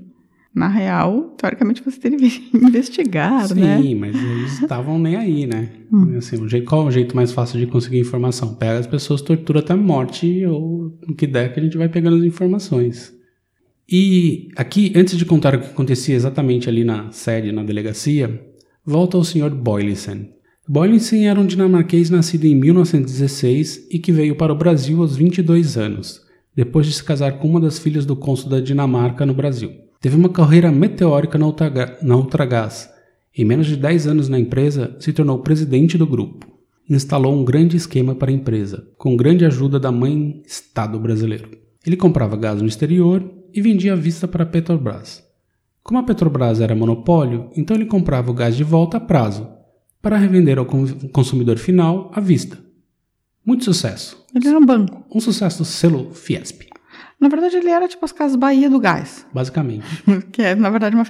na 0.57 0.67
real, 0.67 1.35
teoricamente 1.37 1.83
você 1.83 1.99
teria 1.99 2.17
que 2.17 2.49
investigar, 2.57 3.47
Sim, 3.47 3.55
né? 3.55 3.95
mas 3.95 4.15
eles 4.15 4.61
estavam 4.61 4.97
nem 4.97 5.15
aí, 5.15 5.45
né? 5.45 5.69
Assim, 6.17 6.41
o 6.41 6.49
jeito, 6.49 6.67
qual 6.67 6.85
é 6.85 6.87
o 6.87 6.91
jeito 6.91 7.15
mais 7.15 7.31
fácil 7.31 7.59
de 7.59 7.67
conseguir 7.67 7.99
informação? 7.99 8.55
Pega 8.55 8.79
as 8.79 8.87
pessoas, 8.87 9.21
tortura 9.21 9.59
até 9.59 9.75
morte 9.75 10.45
ou 10.45 10.97
o 11.07 11.15
que 11.15 11.27
der 11.27 11.53
que 11.53 11.59
a 11.59 11.63
gente 11.63 11.77
vai 11.77 11.87
pegando 11.87 12.17
as 12.17 12.23
informações. 12.23 13.15
E 13.89 14.49
aqui, 14.57 14.91
antes 14.95 15.17
de 15.17 15.25
contar 15.25 15.55
o 15.55 15.61
que 15.61 15.67
acontecia 15.67 16.15
exatamente 16.15 16.67
ali 16.67 16.83
na 16.83 17.11
sede, 17.11 17.51
na 17.51 17.63
delegacia, 17.63 18.41
volta 18.83 19.15
ao 19.15 19.23
Sr. 19.23 19.51
Boylissen. 19.51 20.31
Boylissen 20.67 21.29
era 21.29 21.39
um 21.39 21.45
dinamarquês 21.45 22.09
nascido 22.09 22.45
em 22.45 22.55
1916 22.55 23.87
e 23.89 23.99
que 23.99 24.11
veio 24.11 24.35
para 24.35 24.51
o 24.51 24.57
Brasil 24.57 25.01
aos 25.01 25.15
22 25.15 25.77
anos, 25.77 26.19
depois 26.53 26.87
de 26.87 26.93
se 26.93 27.03
casar 27.03 27.33
com 27.39 27.47
uma 27.47 27.61
das 27.61 27.79
filhas 27.79 28.05
do 28.05 28.15
cônsul 28.15 28.49
da 28.49 28.59
Dinamarca 28.59 29.25
no 29.25 29.33
Brasil. 29.33 29.86
Teve 29.99 30.15
uma 30.15 30.29
carreira 30.29 30.71
meteórica 30.71 31.37
na, 31.37 31.45
Ultraga 31.47 31.97
na 32.01 32.15
Ultragás. 32.15 32.89
Em 33.35 33.45
menos 33.45 33.67
de 33.67 33.75
10 33.75 34.07
anos 34.07 34.29
na 34.29 34.39
empresa, 34.39 34.95
se 34.99 35.13
tornou 35.13 35.39
presidente 35.39 35.97
do 35.97 36.07
grupo. 36.07 36.45
Instalou 36.89 37.33
um 37.33 37.43
grande 37.43 37.75
esquema 37.75 38.15
para 38.15 38.31
a 38.31 38.33
empresa, 38.33 38.87
com 38.97 39.17
grande 39.17 39.45
ajuda 39.45 39.79
da 39.79 39.91
mãe 39.91 40.41
Estado 40.45 40.99
brasileiro. 40.99 41.49
Ele 41.85 41.97
comprava 41.97 42.37
gás 42.37 42.61
no 42.61 42.67
exterior 42.67 43.23
e 43.53 43.61
vendia 43.61 43.93
à 43.93 43.95
vista 43.95 44.27
para 44.27 44.43
a 44.43 44.47
Petrobras. 44.47 45.23
Como 45.83 45.99
a 45.99 46.03
Petrobras 46.03 46.61
era 46.61 46.75
monopólio, 46.75 47.49
então 47.55 47.75
ele 47.75 47.85
comprava 47.85 48.31
o 48.31 48.33
gás 48.33 48.55
de 48.55 48.63
volta 48.63 48.97
a 48.97 48.99
prazo, 48.99 49.47
para 50.01 50.17
revender 50.17 50.57
ao 50.57 50.65
consumidor 50.65 51.57
final 51.57 52.11
à 52.13 52.19
vista. 52.19 52.57
Muito 53.45 53.63
sucesso. 53.63 54.25
Ele 54.35 54.47
era 54.47 54.57
um 54.57 54.65
banco. 54.65 55.05
Um 55.13 55.19
sucesso 55.19 55.63
selo 55.63 56.13
Fiesp. 56.13 56.67
Na 57.19 57.29
verdade, 57.29 57.57
ele 57.57 57.69
era 57.69 57.87
tipo 57.87 58.05
as 58.05 58.11
Casas 58.11 58.35
Bahia 58.35 58.69
do 58.69 58.79
Gás. 58.79 59.25
Basicamente. 59.33 59.85
que 60.31 60.41
é, 60.41 60.55
na 60.55 60.69
verdade, 60.69 60.95
uma, 60.95 61.05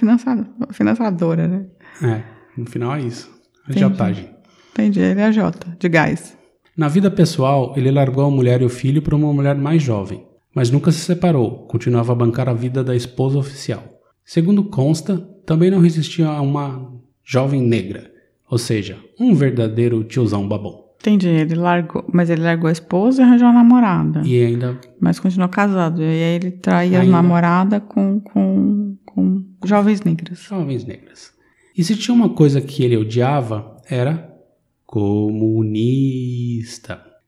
financiadora, 0.72 1.46
né? 1.46 1.66
É, 2.02 2.22
no 2.56 2.66
final 2.66 2.94
é 2.94 3.02
isso. 3.02 3.30
Agiotagem. 3.68 4.34
Entendi, 4.72 5.00
ele 5.00 5.20
é 5.20 5.24
a 5.24 5.32
Jota, 5.32 5.76
de 5.78 5.88
gás. 5.88 6.36
Na 6.76 6.88
vida 6.88 7.10
pessoal, 7.10 7.74
ele 7.76 7.90
largou 7.90 8.24
a 8.24 8.30
mulher 8.30 8.62
e 8.62 8.64
o 8.64 8.68
filho 8.68 9.02
para 9.02 9.16
uma 9.16 9.32
mulher 9.32 9.56
mais 9.56 9.82
jovem, 9.82 10.24
mas 10.54 10.70
nunca 10.70 10.92
se 10.92 11.00
separou, 11.00 11.66
continuava 11.66 12.12
a 12.12 12.16
bancar 12.16 12.48
a 12.48 12.54
vida 12.54 12.84
da 12.84 12.94
esposa 12.94 13.36
oficial. 13.36 13.82
Segundo 14.24 14.62
consta, 14.64 15.18
também 15.44 15.70
não 15.70 15.80
resistia 15.80 16.28
a 16.28 16.40
uma 16.40 16.92
jovem 17.24 17.60
negra, 17.60 18.10
ou 18.48 18.56
seja, 18.56 18.98
um 19.18 19.34
verdadeiro 19.34 20.04
tiozão 20.04 20.48
babão. 20.48 20.84
Entendi, 21.00 21.28
ele 21.28 21.54
largou, 21.54 22.04
mas 22.12 22.28
ele 22.28 22.42
largou 22.42 22.68
a 22.68 22.72
esposa 22.72 23.22
e 23.22 23.24
arranjou 23.24 23.46
a 23.48 23.52
namorada. 23.52 24.22
E 24.24 24.44
ainda. 24.44 24.80
Mas 25.00 25.20
continuou 25.20 25.48
casado. 25.48 26.02
E 26.02 26.04
aí 26.04 26.34
ele 26.34 26.50
traía 26.50 27.00
a 27.00 27.04
namorada 27.04 27.80
com, 27.80 28.20
com, 28.20 28.96
com 29.06 29.44
jovens 29.64 30.02
negras. 30.02 30.40
Jovens 30.40 30.84
negras. 30.84 31.32
E 31.76 31.84
se 31.84 31.94
tinha 31.94 32.12
uma 32.14 32.30
coisa 32.30 32.60
que 32.60 32.82
ele 32.82 32.96
odiava, 32.96 33.76
era 33.88 34.28
comunista. 34.84 36.28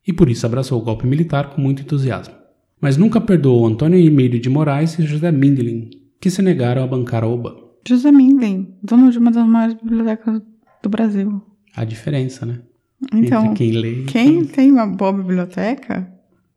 E 0.05 0.12
por 0.12 0.29
isso 0.29 0.45
abraçou 0.45 0.81
o 0.81 0.85
golpe 0.85 1.07
militar 1.07 1.50
com 1.50 1.61
muito 1.61 1.83
entusiasmo. 1.83 2.35
Mas 2.81 2.97
nunca 2.97 3.21
perdoou 3.21 3.67
Antônio 3.67 3.99
Emílio 3.99 4.41
de 4.41 4.49
Moraes 4.49 4.99
e 4.99 5.03
José 5.07 5.31
Mindlin, 5.31 5.91
que 6.21 6.29
se 6.31 6.43
negaram 6.43 6.83
a 6.83 6.87
bancar 6.87 7.23
a 7.23 7.29
Oba. 7.29 7.55
José 7.87 8.11
Mindlin, 8.11 8.75
dono 8.83 9.12
de 9.12 9.19
uma 9.19 9.31
das 9.31 9.47
maiores 9.47 9.77
bibliotecas 9.81 10.43
do 10.83 10.89
Brasil. 10.89 11.41
A 11.77 11.85
diferença, 11.85 12.45
né? 12.45 12.61
Então, 13.14 13.54
quem 13.54 13.73
lê. 13.73 14.04
Quem 14.04 14.45
tem 14.45 14.71
uma 14.71 14.87
boa 14.87 15.12
biblioteca 15.12 16.11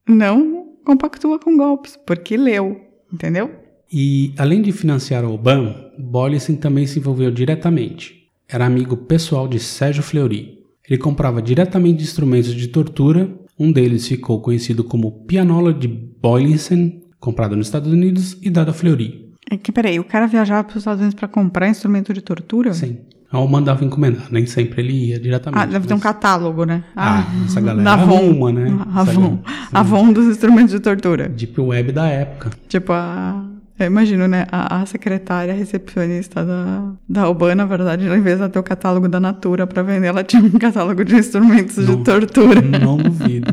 não 0.07 0.67
compactua 0.85 1.39
com 1.39 1.55
golpes, 1.55 1.97
porque 2.05 2.35
leu, 2.35 2.79
entendeu? 3.11 3.49
E 3.91 4.33
além 4.37 4.61
de 4.61 4.71
financiar 4.71 5.23
o 5.23 5.33
Obama, 5.33 5.75
Bollesen 5.97 6.55
também 6.55 6.85
se 6.85 6.99
envolveu 6.99 7.31
diretamente. 7.31 8.23
Era 8.49 8.65
amigo 8.65 8.97
pessoal 8.97 9.47
de 9.47 9.59
Sérgio 9.59 10.03
Fleury. 10.03 10.59
Ele 10.89 10.97
comprava 10.97 11.41
diretamente 11.41 12.03
instrumentos 12.03 12.53
de 12.53 12.67
tortura. 12.67 13.33
Um 13.57 13.71
deles 13.71 14.07
ficou 14.07 14.41
conhecido 14.41 14.83
como 14.83 15.25
pianola 15.25 15.73
de 15.73 15.87
Boylesen, 15.87 17.03
comprado 17.19 17.55
nos 17.55 17.67
Estados 17.67 17.91
Unidos 17.91 18.37
e 18.41 18.49
dado 18.49 18.71
a 18.71 18.73
Fleury. 18.73 19.31
É 19.49 19.57
que 19.57 19.71
peraí, 19.71 19.99
o 19.99 20.03
cara 20.03 20.25
viajava 20.25 20.63
para 20.63 20.73
os 20.73 20.81
Estados 20.81 20.99
Unidos 20.99 21.15
para 21.17 21.27
comprar 21.27 21.69
instrumento 21.69 22.13
de 22.13 22.21
tortura? 22.21 22.73
Sim. 22.73 22.97
Ou 23.33 23.47
mandava 23.47 23.83
encomendar, 23.83 24.27
nem 24.29 24.45
sempre 24.45 24.81
ele 24.81 25.07
ia 25.07 25.19
diretamente. 25.19 25.63
Ah, 25.63 25.65
deve 25.65 25.87
ter 25.87 25.93
um 25.95 25.99
catálogo, 25.99 26.65
né? 26.65 26.83
Ah, 26.95 27.25
ah 27.27 27.45
essa 27.45 27.59
galera 27.59 27.89
arruma, 27.89 28.51
né? 28.51 28.77
Avon. 28.93 29.39
Avon 29.73 30.13
dos 30.13 30.27
instrumentos 30.27 30.71
de 30.71 30.79
tortura. 30.79 31.27
Deep 31.29 31.59
Web 31.59 31.91
da 31.91 32.07
época. 32.07 32.51
Tipo, 32.67 32.93
a... 32.93 33.43
Eu 33.79 33.87
imagino, 33.87 34.27
né? 34.27 34.45
A, 34.51 34.81
a 34.81 34.85
secretária 34.85 35.51
recepcionista 35.51 36.45
da, 36.45 36.91
da 37.09 37.27
Urbana, 37.27 37.55
na 37.55 37.65
verdade, 37.65 38.05
em 38.05 38.21
vez 38.21 38.39
de 38.39 38.47
ter 38.49 38.59
o 38.59 38.63
catálogo 38.63 39.09
da 39.09 39.19
Natura 39.19 39.65
para 39.65 39.81
vender, 39.81 40.07
ela 40.07 40.23
tinha 40.23 40.43
um 40.43 40.51
catálogo 40.51 41.03
de 41.03 41.15
instrumentos 41.15 41.77
não, 41.77 41.95
de 41.95 42.03
tortura. 42.03 42.61
Não 42.61 42.97
duvido. 42.97 43.51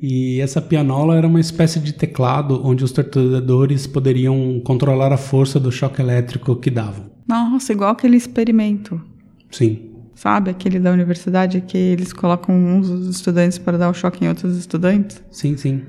E 0.00 0.40
essa 0.40 0.62
pianola 0.62 1.16
era 1.16 1.26
uma 1.26 1.40
espécie 1.40 1.80
de 1.80 1.92
teclado 1.92 2.60
onde 2.64 2.84
os 2.84 2.92
torturadores 2.92 3.86
poderiam 3.86 4.60
controlar 4.64 5.12
a 5.12 5.16
força 5.16 5.58
do 5.58 5.72
choque 5.72 6.00
elétrico 6.00 6.54
que 6.54 6.70
davam. 6.70 7.17
Nossa, 7.28 7.72
igual 7.72 7.90
aquele 7.90 8.16
experimento. 8.16 9.00
Sim. 9.50 9.90
Sabe, 10.14 10.50
aquele 10.50 10.80
da 10.80 10.90
universidade 10.90 11.60
que 11.60 11.76
eles 11.76 12.12
colocam 12.12 12.54
uns 12.54 12.88
estudantes 13.08 13.58
para 13.58 13.78
dar 13.78 13.90
o 13.90 13.94
choque 13.94 14.24
em 14.24 14.28
outros 14.28 14.56
estudantes? 14.56 15.22
Sim, 15.30 15.56
sim. 15.56 15.82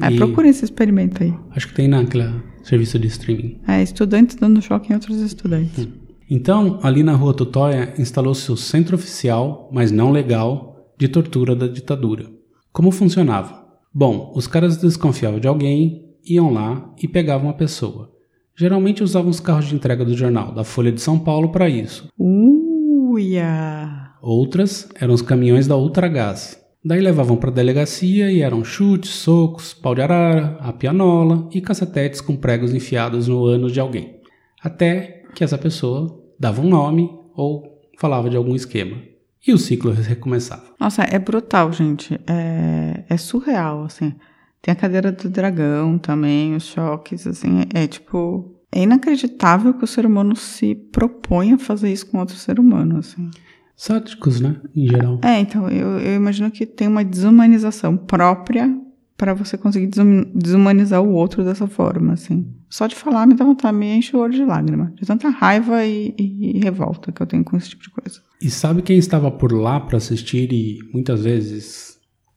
É, 0.00 0.10
e 0.10 0.16
procure 0.16 0.48
esse 0.48 0.64
experimento 0.64 1.22
aí. 1.22 1.34
Acho 1.50 1.68
que 1.68 1.74
tem 1.74 1.88
naquele 1.88 2.32
serviço 2.62 2.98
de 2.98 3.08
streaming. 3.08 3.60
É, 3.68 3.82
estudantes 3.82 4.36
dando 4.36 4.62
choque 4.62 4.90
em 4.90 4.94
outros 4.94 5.20
estudantes. 5.20 5.84
Hum. 5.84 5.92
Então, 6.30 6.80
ali 6.82 7.02
na 7.02 7.12
rua 7.12 7.34
Tutóia, 7.34 7.92
instalou-se 7.98 8.50
o 8.50 8.56
centro 8.56 8.96
oficial, 8.96 9.68
mas 9.72 9.92
não 9.92 10.10
legal, 10.10 10.94
de 10.98 11.08
tortura 11.08 11.54
da 11.54 11.66
ditadura. 11.66 12.26
Como 12.72 12.90
funcionava? 12.90 13.64
Bom, 13.92 14.32
os 14.34 14.46
caras 14.46 14.78
desconfiavam 14.78 15.38
de 15.38 15.46
alguém, 15.46 16.14
iam 16.24 16.52
lá 16.52 16.92
e 17.00 17.06
pegavam 17.06 17.50
a 17.50 17.54
pessoa. 17.54 18.13
Geralmente 18.56 19.02
usavam 19.02 19.30
os 19.30 19.40
carros 19.40 19.66
de 19.66 19.74
entrega 19.74 20.04
do 20.04 20.16
jornal, 20.16 20.52
da 20.52 20.62
Folha 20.62 20.92
de 20.92 21.00
São 21.00 21.18
Paulo, 21.18 21.50
para 21.50 21.68
isso. 21.68 22.08
Uia! 22.18 24.12
Outras 24.22 24.88
eram 25.00 25.12
os 25.12 25.22
caminhões 25.22 25.66
da 25.66 25.76
Ultragás. 25.76 26.62
Daí 26.84 27.00
levavam 27.00 27.36
para 27.36 27.50
a 27.50 27.54
delegacia 27.54 28.30
e 28.30 28.42
eram 28.42 28.62
chutes, 28.62 29.10
socos, 29.10 29.72
pau 29.72 29.94
de 29.94 30.02
arara, 30.02 30.56
a 30.60 30.72
pianola 30.72 31.48
e 31.52 31.60
cacetetes 31.60 32.20
com 32.20 32.36
pregos 32.36 32.74
enfiados 32.74 33.26
no 33.26 33.44
ânus 33.44 33.72
de 33.72 33.80
alguém. 33.80 34.20
Até 34.62 35.22
que 35.34 35.42
essa 35.42 35.58
pessoa 35.58 36.22
dava 36.38 36.60
um 36.60 36.68
nome 36.68 37.10
ou 37.34 37.82
falava 37.98 38.28
de 38.28 38.36
algum 38.36 38.54
esquema. 38.54 38.98
E 39.46 39.52
o 39.52 39.58
ciclo 39.58 39.92
recomeçava. 39.92 40.64
Nossa, 40.78 41.02
é 41.02 41.18
brutal, 41.18 41.72
gente. 41.72 42.18
É, 42.26 43.04
é 43.08 43.16
surreal, 43.16 43.84
assim. 43.84 44.14
Tem 44.64 44.72
a 44.72 44.74
cadeira 44.74 45.12
do 45.12 45.28
dragão 45.28 45.98
também, 45.98 46.56
os 46.56 46.64
choques, 46.64 47.26
assim, 47.26 47.66
é, 47.74 47.82
é 47.82 47.86
tipo. 47.86 48.50
É 48.72 48.82
inacreditável 48.82 49.74
que 49.74 49.84
o 49.84 49.86
ser 49.86 50.06
humano 50.06 50.34
se 50.34 50.74
propõe 50.74 51.52
a 51.52 51.58
fazer 51.58 51.92
isso 51.92 52.06
com 52.06 52.18
outro 52.18 52.34
ser 52.34 52.58
humano, 52.58 52.96
assim. 52.96 53.30
Sádicos, 53.76 54.40
né? 54.40 54.56
Em 54.74 54.88
geral. 54.88 55.20
É, 55.22 55.38
então, 55.38 55.68
eu, 55.68 55.98
eu 55.98 56.16
imagino 56.16 56.50
que 56.50 56.64
tem 56.64 56.88
uma 56.88 57.04
desumanização 57.04 57.94
própria 57.94 58.74
para 59.18 59.34
você 59.34 59.58
conseguir 59.58 59.90
desumanizar 60.34 61.02
o 61.02 61.12
outro 61.12 61.44
dessa 61.44 61.66
forma, 61.66 62.14
assim. 62.14 62.50
Só 62.70 62.86
de 62.86 62.96
falar 62.96 63.26
me 63.26 63.34
dá 63.34 63.44
vontade, 63.44 63.76
me 63.76 63.94
enche 63.94 64.16
o 64.16 64.20
olho 64.20 64.32
de 64.32 64.44
lágrima. 64.46 64.94
De 64.96 65.06
tanta 65.06 65.28
raiva 65.28 65.84
e, 65.84 66.14
e, 66.18 66.56
e 66.56 66.58
revolta 66.58 67.12
que 67.12 67.20
eu 67.20 67.26
tenho 67.26 67.44
com 67.44 67.54
esse 67.56 67.68
tipo 67.68 67.82
de 67.82 67.90
coisa. 67.90 68.18
E 68.40 68.48
sabe 68.48 68.80
quem 68.80 68.96
estava 68.96 69.30
por 69.30 69.52
lá 69.52 69.78
para 69.78 69.98
assistir 69.98 70.50
e 70.52 70.78
muitas 70.90 71.22
vezes 71.22 71.93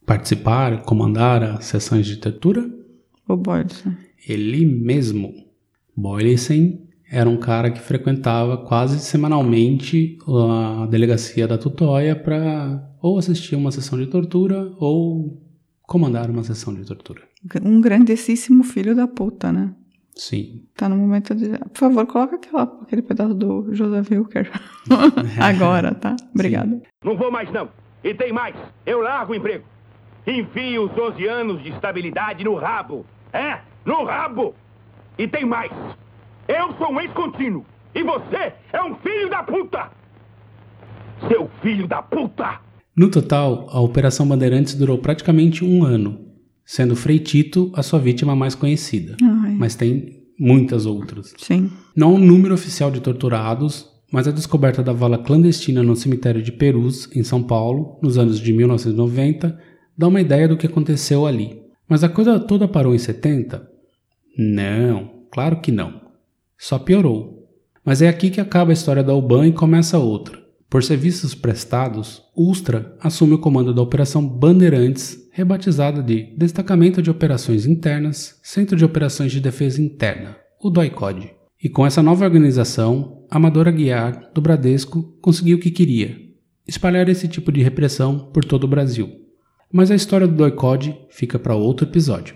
participar, 0.07 0.83
comandar 0.83 1.43
as 1.43 1.65
sessões 1.65 2.07
de 2.07 2.15
tortura? 2.15 2.65
O 3.27 3.35
Boylesen. 3.35 3.97
Ele 4.27 4.65
mesmo. 4.65 5.33
Boylesen 5.95 6.87
era 7.11 7.29
um 7.29 7.37
cara 7.37 7.69
que 7.69 7.79
frequentava 7.79 8.57
quase 8.57 8.99
semanalmente 8.99 10.17
a 10.25 10.87
delegacia 10.87 11.45
da 11.47 11.57
Tutóia 11.57 12.15
para 12.15 12.89
ou 13.01 13.17
assistir 13.17 13.55
uma 13.55 13.71
sessão 13.71 13.99
de 13.99 14.07
tortura 14.07 14.71
ou 14.79 15.41
comandar 15.81 16.29
uma 16.29 16.43
sessão 16.43 16.73
de 16.73 16.85
tortura. 16.85 17.21
Um 17.63 17.81
grandíssimo 17.81 18.63
filho 18.63 18.95
da 18.95 19.07
puta, 19.07 19.51
né? 19.51 19.73
Sim. 20.15 20.65
Tá 20.75 20.89
no 20.89 20.95
momento 20.97 21.35
de. 21.35 21.49
Por 21.49 21.77
favor, 21.77 22.07
coloca 22.07 22.37
aquela, 22.37 22.63
aquele 22.81 23.01
pedaço 23.03 23.35
do 23.35 23.73
Joseph 23.73 24.09
Wilker. 24.09 24.49
Agora, 25.39 25.93
tá? 25.93 26.15
Obrigada. 26.33 26.81
Não 27.03 27.15
vou 27.15 27.31
mais, 27.31 27.51
não. 27.51 27.69
E 28.03 28.13
tem 28.13 28.33
mais. 28.33 28.55
Eu 28.85 29.01
largo 29.01 29.33
o 29.33 29.35
emprego. 29.35 29.63
Enfie 30.27 30.77
os 30.77 30.91
12 30.91 31.25
anos 31.25 31.63
de 31.63 31.69
estabilidade 31.69 32.43
no 32.43 32.55
rabo. 32.55 33.05
É, 33.31 33.59
no 33.85 34.03
rabo. 34.03 34.53
E 35.17 35.25
tem 35.25 35.45
mais. 35.45 35.71
Eu 36.49 36.73
sou 36.77 36.91
um 36.91 36.99
ex-contínuo. 36.99 37.65
E 37.95 38.03
você 38.03 38.51
é 38.73 38.83
um 38.83 38.95
filho 38.95 39.29
da 39.29 39.41
puta. 39.41 39.89
Seu 41.29 41.49
filho 41.61 41.87
da 41.87 42.01
puta. 42.01 42.59
No 42.95 43.09
total, 43.09 43.67
a 43.71 43.79
Operação 43.79 44.27
Bandeirantes 44.27 44.75
durou 44.75 44.97
praticamente 44.97 45.63
um 45.63 45.83
ano, 45.83 46.19
sendo 46.65 46.95
Frei 46.95 47.19
Tito 47.19 47.71
a 47.73 47.81
sua 47.81 47.99
vítima 47.99 48.35
mais 48.35 48.53
conhecida. 48.53 49.15
Ai. 49.23 49.55
Mas 49.57 49.75
tem 49.75 50.27
muitas 50.37 50.85
outras. 50.85 51.33
Sim. 51.37 51.71
Não 51.95 52.15
o 52.15 52.19
número 52.19 52.53
oficial 52.53 52.91
de 52.91 52.99
torturados, 52.99 53.87
mas 54.11 54.27
a 54.27 54.31
descoberta 54.31 54.83
da 54.83 54.91
vala 54.91 55.17
clandestina 55.17 55.81
no 55.81 55.95
cemitério 55.95 56.41
de 56.41 56.51
Perus, 56.51 57.09
em 57.15 57.23
São 57.23 57.41
Paulo, 57.41 57.97
nos 58.01 58.17
anos 58.17 58.39
de 58.39 58.51
1990, 58.51 59.57
dá 59.97 60.07
uma 60.07 60.21
ideia 60.21 60.47
do 60.47 60.57
que 60.57 60.67
aconteceu 60.67 61.25
ali. 61.25 61.61
Mas 61.89 62.03
a 62.03 62.09
coisa 62.09 62.39
toda 62.39 62.67
parou 62.67 62.93
em 62.93 62.99
70? 62.99 63.67
Não, 64.37 65.25
claro 65.31 65.61
que 65.61 65.71
não. 65.71 66.01
Só 66.57 66.77
piorou. 66.77 67.47
Mas 67.83 68.01
é 68.01 68.09
aqui 68.09 68.29
que 68.29 68.41
acaba 68.41 68.71
a 68.71 68.73
história 68.73 69.03
da 69.03 69.13
UBAN 69.13 69.47
e 69.47 69.53
começa 69.53 69.97
outra. 69.97 70.37
Por 70.69 70.83
serviços 70.83 71.33
prestados, 71.33 72.21
Ustra 72.35 72.93
assume 72.99 73.35
o 73.35 73.39
comando 73.39 73.73
da 73.73 73.81
Operação 73.81 74.27
Bandeirantes, 74.27 75.17
rebatizada 75.31 76.03
de 76.03 76.35
Destacamento 76.35 77.01
de 77.01 77.09
Operações 77.09 77.65
Internas, 77.65 78.37
Centro 78.43 78.75
de 78.75 78.83
Operações 78.83 79.31
de 79.31 79.39
Defesa 79.39 79.81
Interna, 79.81 80.35
o 80.61 80.69
DOICOD. 80.69 81.31
E 81.63 81.69
com 81.69 81.85
essa 81.85 82.03
nova 82.03 82.25
organização, 82.25 83.25
Amador 83.31 83.67
Aguiar, 83.67 84.29
do 84.33 84.41
Bradesco, 84.41 85.03
conseguiu 85.21 85.57
o 85.57 85.59
que 85.59 85.71
queria: 85.71 86.17
espalhar 86.67 87.07
esse 87.07 87.29
tipo 87.29 87.51
de 87.51 87.63
repressão 87.63 88.29
por 88.33 88.43
todo 88.43 88.65
o 88.65 88.67
Brasil. 88.67 89.26
Mas 89.71 89.91
a 89.91 89.95
história 89.95 90.27
do 90.27 90.33
DOICOD 90.35 90.97
fica 91.09 91.37
para 91.37 91.55
outro 91.55 91.85
episódio. 91.85 92.35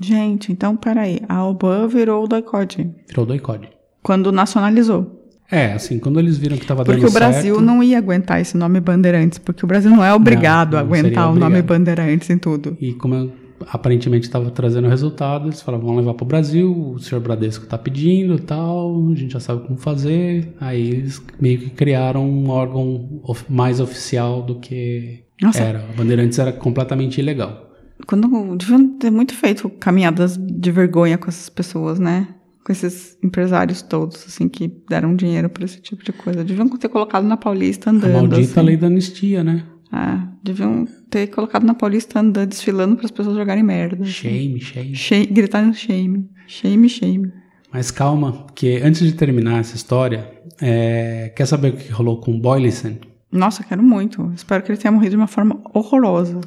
Gente, 0.00 0.50
então 0.50 0.76
peraí. 0.76 1.20
A 1.28 1.36
Alban 1.36 1.86
virou 1.86 2.24
o 2.24 2.26
doicode. 2.28 2.90
Virou 3.08 3.26
DOICOD. 3.26 3.68
Quando 4.02 4.32
nacionalizou. 4.32 5.18
É, 5.50 5.74
assim, 5.74 5.98
quando 5.98 6.18
eles 6.18 6.38
viram 6.38 6.56
que 6.56 6.62
estava 6.64 6.82
dando 6.82 6.94
Porque 6.94 7.06
o 7.10 7.12
Brasil 7.12 7.54
certo, 7.56 7.66
não 7.66 7.82
ia 7.82 7.98
aguentar 7.98 8.40
esse 8.40 8.56
nome 8.56 8.80
Bandeirantes. 8.80 9.38
Porque 9.38 9.64
o 9.64 9.68
Brasil 9.68 9.90
não 9.90 10.02
é 10.02 10.12
obrigado 10.14 10.72
Não, 10.72 10.80
a 10.80 10.82
não 10.82 10.90
seria 10.90 11.08
aguentar 11.08 11.24
o 11.26 11.34
nome 11.34 11.44
obrigado. 11.58 11.66
Bandeirantes 11.68 12.30
em 12.30 12.38
tudo. 12.38 12.76
E 12.80 12.94
como 12.94 13.14
eu- 13.14 13.32
aparentemente 13.68 14.26
estava 14.26 14.50
trazendo 14.50 14.88
resultado, 14.88 15.46
eles 15.46 15.60
falaram, 15.62 15.84
vamos 15.84 15.98
levar 16.00 16.14
para 16.14 16.24
o 16.24 16.26
Brasil, 16.26 16.72
o 16.94 16.98
senhor 16.98 17.20
Bradesco 17.20 17.64
está 17.64 17.78
pedindo 17.78 18.34
e 18.34 18.40
tal, 18.40 19.08
a 19.12 19.14
gente 19.14 19.34
já 19.34 19.40
sabe 19.40 19.64
como 19.66 19.78
fazer. 19.78 20.52
Aí 20.58 20.90
eles 20.90 21.22
meio 21.40 21.58
que 21.58 21.70
criaram 21.70 22.28
um 22.28 22.48
órgão 22.48 23.22
mais 23.48 23.78
oficial 23.78 24.42
do 24.42 24.56
que 24.58 25.20
Nossa. 25.42 25.60
era. 25.62 25.78
A 25.80 25.92
Bandeirantes 25.96 26.38
era 26.38 26.52
completamente 26.52 27.18
ilegal. 27.20 27.70
Quando 28.06 28.56
deviam 28.56 28.98
ter 28.98 29.10
muito 29.10 29.34
feito 29.34 29.68
caminhadas 29.68 30.36
de 30.36 30.70
vergonha 30.70 31.16
com 31.18 31.28
essas 31.28 31.48
pessoas, 31.48 31.98
né? 31.98 32.28
Com 32.64 32.72
esses 32.72 33.16
empresários 33.22 33.82
todos, 33.82 34.24
assim, 34.26 34.48
que 34.48 34.72
deram 34.88 35.14
dinheiro 35.16 35.48
pra 35.48 35.64
esse 35.64 35.80
tipo 35.80 36.04
de 36.04 36.12
coisa. 36.12 36.44
Deviam 36.44 36.68
ter 36.68 36.88
colocado 36.88 37.24
na 37.24 37.36
Paulista 37.36 37.90
A 37.90 37.92
andando. 37.92 38.12
maldita 38.12 38.60
assim. 38.60 38.66
lei 38.66 38.76
da 38.76 38.86
anistia, 38.86 39.42
né? 39.44 39.64
É, 39.92 40.26
deviam 40.42 40.86
ter 41.10 41.26
colocado 41.28 41.64
na 41.64 41.74
Paulista 41.74 42.18
andando, 42.20 42.48
desfilando 42.48 42.96
para 42.96 43.04
as 43.04 43.10
pessoas 43.10 43.36
jogarem 43.36 43.62
merda. 43.62 44.02
assim. 44.02 44.12
Shame, 44.12 44.60
shame. 44.60 44.94
Shame, 44.94 45.26
gritarem 45.26 45.72
shame. 45.72 46.28
Shame, 46.46 46.88
shame. 46.88 47.32
Mas 47.72 47.90
calma, 47.90 48.32
porque 48.32 48.80
antes 48.84 49.00
de 49.00 49.12
terminar 49.12 49.60
essa 49.60 49.76
história, 49.76 50.30
é, 50.60 51.32
quer 51.34 51.46
saber 51.46 51.72
o 51.72 51.76
que 51.76 51.90
rolou 51.90 52.20
com 52.20 52.32
o 52.34 52.40
Boylison? 52.40 52.96
Nossa, 53.32 53.64
quero 53.64 53.82
muito. 53.82 54.30
Espero 54.34 54.62
que 54.62 54.70
ele 54.70 54.78
tenha 54.78 54.92
morrido 54.92 55.10
de 55.10 55.16
uma 55.16 55.26
forma 55.26 55.60
horrorosa. 55.74 56.40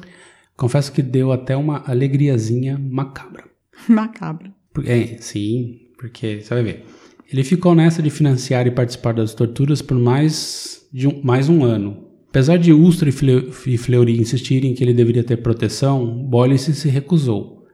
Confesso 0.56 0.92
que 0.92 1.02
deu 1.02 1.32
até 1.32 1.56
uma 1.56 1.82
alegriazinha 1.86 2.78
macabra. 2.78 3.44
Macabra. 3.88 4.50
É, 4.84 5.16
sim, 5.20 5.80
porque 5.98 6.40
você 6.40 6.54
vai 6.54 6.62
ver. 6.62 6.84
Ele 7.30 7.42
ficou 7.44 7.74
nessa 7.74 8.00
de 8.02 8.08
financiar 8.10 8.66
e 8.66 8.70
participar 8.70 9.12
das 9.14 9.34
torturas 9.34 9.82
por 9.82 9.98
mais 9.98 10.86
de 10.92 11.08
um, 11.08 11.20
mais 11.22 11.48
um 11.48 11.64
ano. 11.64 12.04
Apesar 12.28 12.56
de 12.58 12.72
Ustra 12.72 13.08
e 13.08 13.12
Fle- 13.12 13.50
Fleury 13.50 14.18
insistirem 14.20 14.74
que 14.74 14.84
ele 14.84 14.92
deveria 14.94 15.24
ter 15.24 15.38
proteção, 15.38 16.06
Boyce 16.24 16.74
se 16.74 16.88
recusou. 16.88 17.64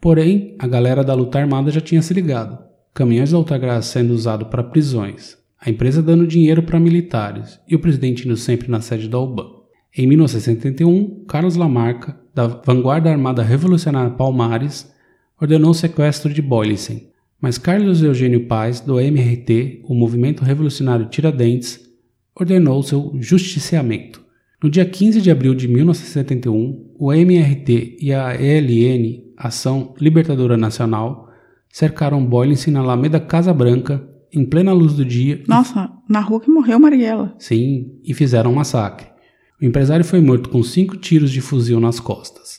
Porém, 0.00 0.56
a 0.58 0.66
galera 0.66 1.02
da 1.04 1.14
luta 1.14 1.38
armada 1.38 1.70
já 1.70 1.80
tinha 1.80 2.02
se 2.02 2.12
ligado. 2.12 2.58
Caminhões 2.92 3.30
da 3.30 3.38
Ultragraça 3.38 3.92
sendo 4.00 4.12
usados 4.12 4.48
para 4.48 4.62
prisões, 4.64 5.36
a 5.64 5.70
empresa 5.70 6.02
dando 6.02 6.26
dinheiro 6.26 6.60
para 6.60 6.80
militares 6.80 7.60
e 7.68 7.76
o 7.76 7.78
presidente 7.78 8.26
indo 8.26 8.36
sempre 8.36 8.68
na 8.68 8.80
sede 8.80 9.08
da 9.08 9.20
UBAN. 9.20 9.46
Em 9.96 10.08
1971, 10.08 11.24
Carlos 11.28 11.54
Lamarca, 11.54 12.18
da 12.34 12.48
vanguarda 12.48 13.08
armada 13.08 13.44
revolucionária 13.44 14.10
Palmares, 14.10 14.92
ordenou 15.40 15.70
o 15.70 15.74
sequestro 15.74 16.34
de 16.34 16.42
Boylicen, 16.42 17.10
mas 17.40 17.58
Carlos 17.58 18.02
Eugênio 18.02 18.48
Paz, 18.48 18.80
do 18.80 18.98
MRT, 18.98 19.82
o 19.84 19.94
Movimento 19.94 20.42
Revolucionário 20.42 21.06
Tiradentes, 21.06 21.80
ordenou 22.34 22.82
seu 22.82 23.12
justiciamento. 23.20 24.20
No 24.60 24.68
dia 24.68 24.84
15 24.84 25.20
de 25.20 25.30
abril 25.30 25.54
de 25.54 25.68
1971, 25.68 26.92
o 26.98 27.12
MRT 27.12 27.98
e 28.00 28.12
a 28.12 28.34
ELN, 28.34 29.32
Ação 29.36 29.94
Libertadora 30.00 30.56
Nacional, 30.56 31.28
cercaram 31.68 32.24
Boylicen 32.24 32.74
na 32.74 32.80
Alameda 32.80 33.20
Casa 33.20 33.54
Branca, 33.54 34.08
em 34.32 34.44
plena 34.44 34.72
luz 34.72 34.94
do 34.94 35.04
dia, 35.04 35.42
e 35.44 35.48
Nossa, 35.48 35.90
na 36.08 36.20
rua 36.20 36.40
que 36.40 36.50
morreu 36.50 36.80
Marighella. 36.80 37.34
Sim, 37.38 37.98
e 38.04 38.14
fizeram 38.14 38.52
um 38.52 38.54
massacre. 38.54 39.06
O 39.60 39.64
empresário 39.64 40.04
foi 40.04 40.20
morto 40.20 40.48
com 40.48 40.62
cinco 40.62 40.96
tiros 40.96 41.30
de 41.30 41.40
fuzil 41.40 41.78
nas 41.78 42.00
costas. 42.00 42.58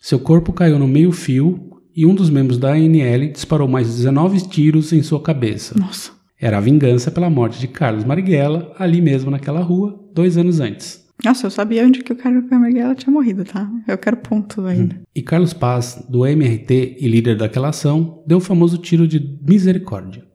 Seu 0.00 0.18
corpo 0.18 0.52
caiu 0.52 0.78
no 0.78 0.88
meio-fio 0.88 1.68
e 1.94 2.06
um 2.06 2.14
dos 2.14 2.30
membros 2.30 2.58
da 2.58 2.72
ANL 2.72 3.32
disparou 3.32 3.68
mais 3.68 3.88
19 3.88 4.48
tiros 4.48 4.92
em 4.92 5.02
sua 5.02 5.20
cabeça. 5.20 5.78
Nossa. 5.78 6.12
Era 6.40 6.58
a 6.58 6.60
vingança 6.60 7.10
pela 7.10 7.28
morte 7.28 7.58
de 7.58 7.66
Carlos 7.66 8.04
Marighella, 8.04 8.72
ali 8.78 9.02
mesmo 9.02 9.30
naquela 9.30 9.60
rua, 9.60 9.98
dois 10.14 10.38
anos 10.38 10.60
antes. 10.60 11.06
Nossa, 11.24 11.46
eu 11.46 11.50
sabia 11.50 11.84
onde 11.84 12.02
que 12.04 12.12
o 12.12 12.16
a 12.22 12.58
Marighella 12.58 12.94
tinha 12.94 13.12
morrido, 13.12 13.44
tá? 13.44 13.68
Eu 13.88 13.98
quero 13.98 14.18
ponto 14.18 14.64
ainda. 14.64 15.00
E 15.12 15.20
Carlos 15.20 15.52
Paz, 15.52 16.06
do 16.08 16.24
MRT 16.24 16.96
e 17.00 17.08
líder 17.08 17.36
daquela 17.36 17.70
ação, 17.70 18.22
deu 18.24 18.38
o 18.38 18.40
famoso 18.40 18.78
tiro 18.78 19.06
de 19.06 19.36
misericórdia. 19.42 20.27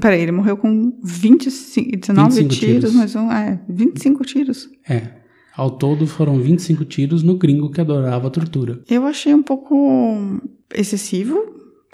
Peraí, 0.00 0.20
ele 0.20 0.32
morreu 0.32 0.56
com 0.56 0.92
25, 1.02 1.96
19 1.96 2.30
25 2.42 2.48
tiros, 2.54 2.74
tiros. 2.80 2.94
mas 2.94 3.16
um. 3.16 3.30
É, 3.30 3.60
25 3.68 4.24
tiros. 4.24 4.68
É, 4.88 5.08
ao 5.56 5.70
todo 5.70 6.06
foram 6.06 6.38
25 6.38 6.84
tiros 6.84 7.22
no 7.22 7.36
gringo 7.36 7.70
que 7.70 7.80
adorava 7.80 8.28
a 8.28 8.30
tortura. 8.30 8.80
Eu 8.88 9.04
achei 9.04 9.34
um 9.34 9.42
pouco 9.42 10.40
excessivo, 10.72 11.36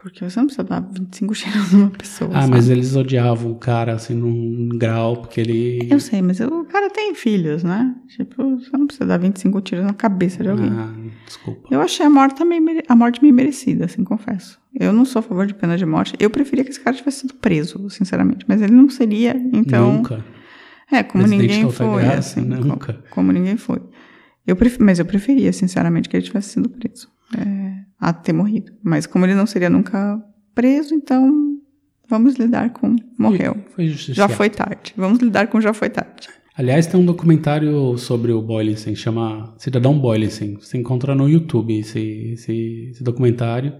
porque 0.03 0.23
você 0.23 0.39
não 0.39 0.47
precisa 0.47 0.65
dar 0.65 0.81
25 0.81 1.33
tiros 1.35 1.73
numa 1.73 1.91
pessoa. 1.91 2.31
Ah, 2.35 2.41
sabe? 2.43 2.51
mas 2.53 2.69
eles 2.69 2.95
odiavam 2.97 3.53
o 3.53 3.57
cara 3.57 3.95
assim 3.95 4.15
num 4.15 4.69
grau, 4.79 5.17
porque 5.17 5.41
ele. 5.41 5.89
Eu 5.91 6.01
sei, 6.01 6.21
mas 6.21 6.39
o 6.41 6.65
cara 6.65 6.91
tem 6.91 7.15
filhos, 7.15 7.63
né? 7.65 7.95
Tipo, 8.09 8.59
você 8.59 8.71
não 8.77 8.87
precisa 8.87 9.07
dar 9.07 9.19
25 9.19 9.61
tiros 9.63 9.85
na 9.87 9.95
cabeça 9.95 10.43
de 10.43 10.51
alguém. 10.51 10.71
Ah, 10.71 10.93
desculpa. 11.27 11.69
Eu 11.71 11.81
achei 11.81 12.05
a 12.07 12.11
morte, 12.11 12.35
também, 12.37 12.61
a 12.89 12.97
morte 12.97 13.21
meio 13.23 13.35
merecida, 13.35 13.85
assim, 13.87 14.03
confesso. 14.05 14.59
Eu 14.79 14.93
não 14.93 15.05
sou 15.05 15.21
a 15.21 15.23
favor 15.23 15.47
de 15.47 15.55
pena 15.55 15.77
de 15.77 15.85
morte. 15.87 16.15
Eu 16.19 16.31
preferia 16.31 16.65
que 16.65 16.71
esse 16.71 16.81
cara 16.81 16.97
tivesse 16.97 17.21
sido 17.21 17.35
preso, 17.35 17.89
sinceramente. 17.91 18.45
Mas 18.49 18.63
ele 18.63 18.73
não 18.73 18.89
seria, 18.89 19.35
então... 19.53 19.95
Nunca. 19.95 20.25
É, 20.93 21.03
como 21.05 21.23
Presidente 21.25 21.53
ninguém 21.57 21.71
foi, 21.71 21.87
Altagraça, 21.87 22.41
assim. 22.41 22.49
nunca. 22.49 22.93
co- 22.95 23.03
Como 23.11 23.31
ninguém 23.33 23.57
foi. 23.57 23.81
Eu 24.47 24.57
pref... 24.57 24.79
Mas 24.81 24.99
eu 24.99 25.05
preferia, 25.05 25.53
sinceramente, 25.53 26.09
que 26.09 26.17
ele 26.17 26.25
tivesse 26.25 26.51
sido 26.51 26.69
preso. 26.69 27.09
é, 27.39 27.75
a 28.01 28.13
ter 28.13 28.33
morrido. 28.33 28.73
Mas 28.83 29.07
como 29.07 29.25
ele 29.25 29.35
não 29.35 29.47
seria 29.47 29.71
nunca 29.71 30.21
preso, 30.55 30.93
então 30.95 31.57
vamos 32.09 32.35
lidar 32.35 32.71
com 32.71 32.97
morreu. 33.19 33.57
Foi 33.75 33.87
Já 33.87 33.93
justiciado. 33.93 34.33
foi 34.33 34.51
tarde. 34.51 34.93
Vamos 34.97 35.21
lidar 35.21 35.47
com 35.47 35.61
já 35.61 35.73
foi 35.73 35.91
tarde. 35.91 36.29
Aliás, 36.61 36.87
tem 36.87 37.01
um 37.01 37.07
documentário 37.07 37.97
sobre 37.97 38.33
o 38.33 38.43
Boylicen, 38.43 38.95
chama 38.95 39.55
Cidadão 39.57 39.99
Boylicen. 39.99 40.59
Você 40.61 40.77
encontra 40.77 41.15
no 41.15 41.27
YouTube 41.27 41.75
esse, 41.75 41.99
esse, 42.35 42.91
esse 42.91 43.03
documentário. 43.03 43.73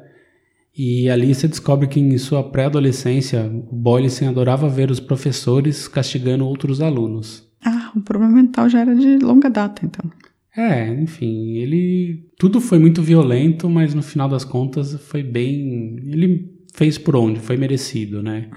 E 0.75 1.11
ali 1.11 1.35
você 1.35 1.47
descobre 1.47 1.87
que 1.89 2.01
em 2.01 2.17
sua 2.17 2.43
pré-adolescência, 2.43 3.45
o 3.71 3.77
Boylicen 3.77 4.29
adorava 4.29 4.67
ver 4.67 4.91
os 4.91 4.99
professores 4.99 5.87
castigando 5.87 6.47
outros 6.47 6.81
alunos. 6.81 7.47
Ah, 7.63 7.93
o 7.95 8.01
problema 8.01 8.33
mental 8.33 8.67
já 8.67 8.81
era 8.81 8.97
de 8.97 9.19
longa 9.19 9.51
data, 9.51 9.85
então. 9.85 10.11
É, 10.57 10.89
enfim, 10.95 11.59
ele. 11.59 12.31
Tudo 12.39 12.63
foi 12.63 12.79
muito 12.79 13.03
violento, 13.03 13.69
mas 13.69 13.93
no 13.93 14.03
final 14.03 14.27
das 14.27 14.43
contas 14.43 14.95
foi 15.03 15.23
bem. 15.23 15.97
Ele 16.07 16.51
fez 16.73 16.97
por 16.97 17.15
onde? 17.15 17.41
Foi 17.41 17.59
merecido, 17.59 18.23
né? 18.23 18.49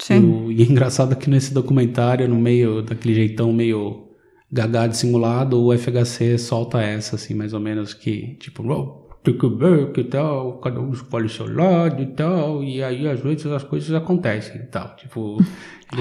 Sim. 0.00 0.18
O- 0.46 0.52
e 0.52 0.62
é 0.62 0.64
engraçado 0.66 1.14
que 1.16 1.28
nesse 1.30 1.52
documentário, 1.52 2.28
no 2.28 2.36
meio 2.36 2.82
daquele 2.82 3.14
jeitão 3.14 3.52
meio 3.52 4.08
gagá 4.50 4.86
dissimulado, 4.86 5.60
o 5.62 5.72
FHC 5.76 6.38
solta 6.38 6.80
essa, 6.80 7.16
assim, 7.16 7.34
mais 7.34 7.52
ou 7.52 7.60
menos, 7.60 7.92
que 7.94 8.36
tipo, 8.40 8.62
"Oh, 8.70 9.08
tem 9.22 9.36
que 9.36 9.48
ver 9.48 9.92
que 9.92 10.04
tal, 10.04 10.58
cada 10.60 10.80
um 10.80 10.90
escolhe 10.92 11.28
seu 11.28 11.52
lado 11.52 12.02
e 12.02 12.06
tal, 12.06 12.62
e 12.64 12.82
aí 12.82 13.06
às 13.08 13.20
vezes 13.20 13.44
as 13.46 13.62
coisas 13.64 13.92
acontecem 13.92 14.56
e 14.62 14.66
tal. 14.66 14.94
Tipo, 14.96 15.36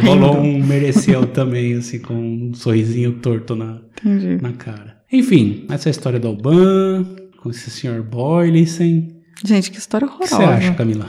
rolou 0.05 0.37
um 0.37 0.63
mereceu 0.65 1.25
também, 1.27 1.73
assim, 1.73 1.99
com 1.99 2.13
um 2.13 2.53
sorrisinho 2.53 3.13
torto 3.19 3.55
na, 3.55 3.81
Entendi. 4.05 4.41
na 4.41 4.53
cara. 4.53 4.97
Enfim, 5.11 5.65
essa 5.69 5.87
é 5.87 5.89
a 5.89 5.91
história 5.91 6.19
do 6.19 6.27
Alban, 6.27 7.03
com 7.41 7.49
esse 7.49 7.69
senhor 7.71 8.01
Boylicen. 8.03 9.17
Gente, 9.43 9.71
que 9.71 9.77
história 9.77 10.05
O 10.07 10.09
que 10.09 10.15
horrorosa. 10.23 10.35
você 10.37 10.43
acha, 10.67 10.73
Camila? 10.75 11.07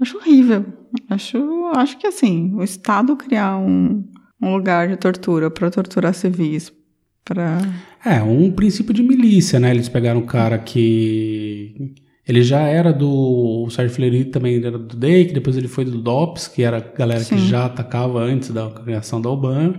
Acho 0.00 0.16
horrível. 0.18 0.64
Acho, 1.08 1.38
acho 1.74 1.98
que 1.98 2.06
assim, 2.06 2.54
o 2.54 2.62
Estado 2.62 3.16
criar 3.16 3.56
um, 3.58 4.04
um 4.40 4.54
lugar 4.54 4.88
de 4.88 4.96
tortura 4.96 5.50
para 5.50 5.70
torturar 5.70 6.14
civis, 6.14 6.72
para 7.24 7.58
É, 8.04 8.22
um 8.22 8.50
princípio 8.50 8.94
de 8.94 9.02
milícia, 9.02 9.58
né? 9.60 9.70
Eles 9.70 9.88
pegaram 9.88 10.20
um 10.20 10.26
cara 10.26 10.58
que. 10.58 11.94
Ele 12.26 12.42
já 12.42 12.60
era 12.60 12.92
do. 12.92 13.64
O 13.64 13.70
Sérgio 13.70 13.94
Fleury 13.94 14.26
também 14.26 14.62
era 14.64 14.78
do 14.78 14.96
DEIC, 14.96 15.32
depois 15.32 15.56
ele 15.56 15.68
foi 15.68 15.84
do 15.84 15.98
DOPS, 15.98 16.48
que 16.48 16.62
era 16.62 16.76
a 16.78 16.80
galera 16.80 17.20
que 17.20 17.38
Sim. 17.38 17.48
já 17.48 17.66
atacava 17.66 18.20
antes 18.20 18.50
da 18.50 18.70
criação 18.70 19.20
da 19.20 19.30
UBAN. 19.30 19.74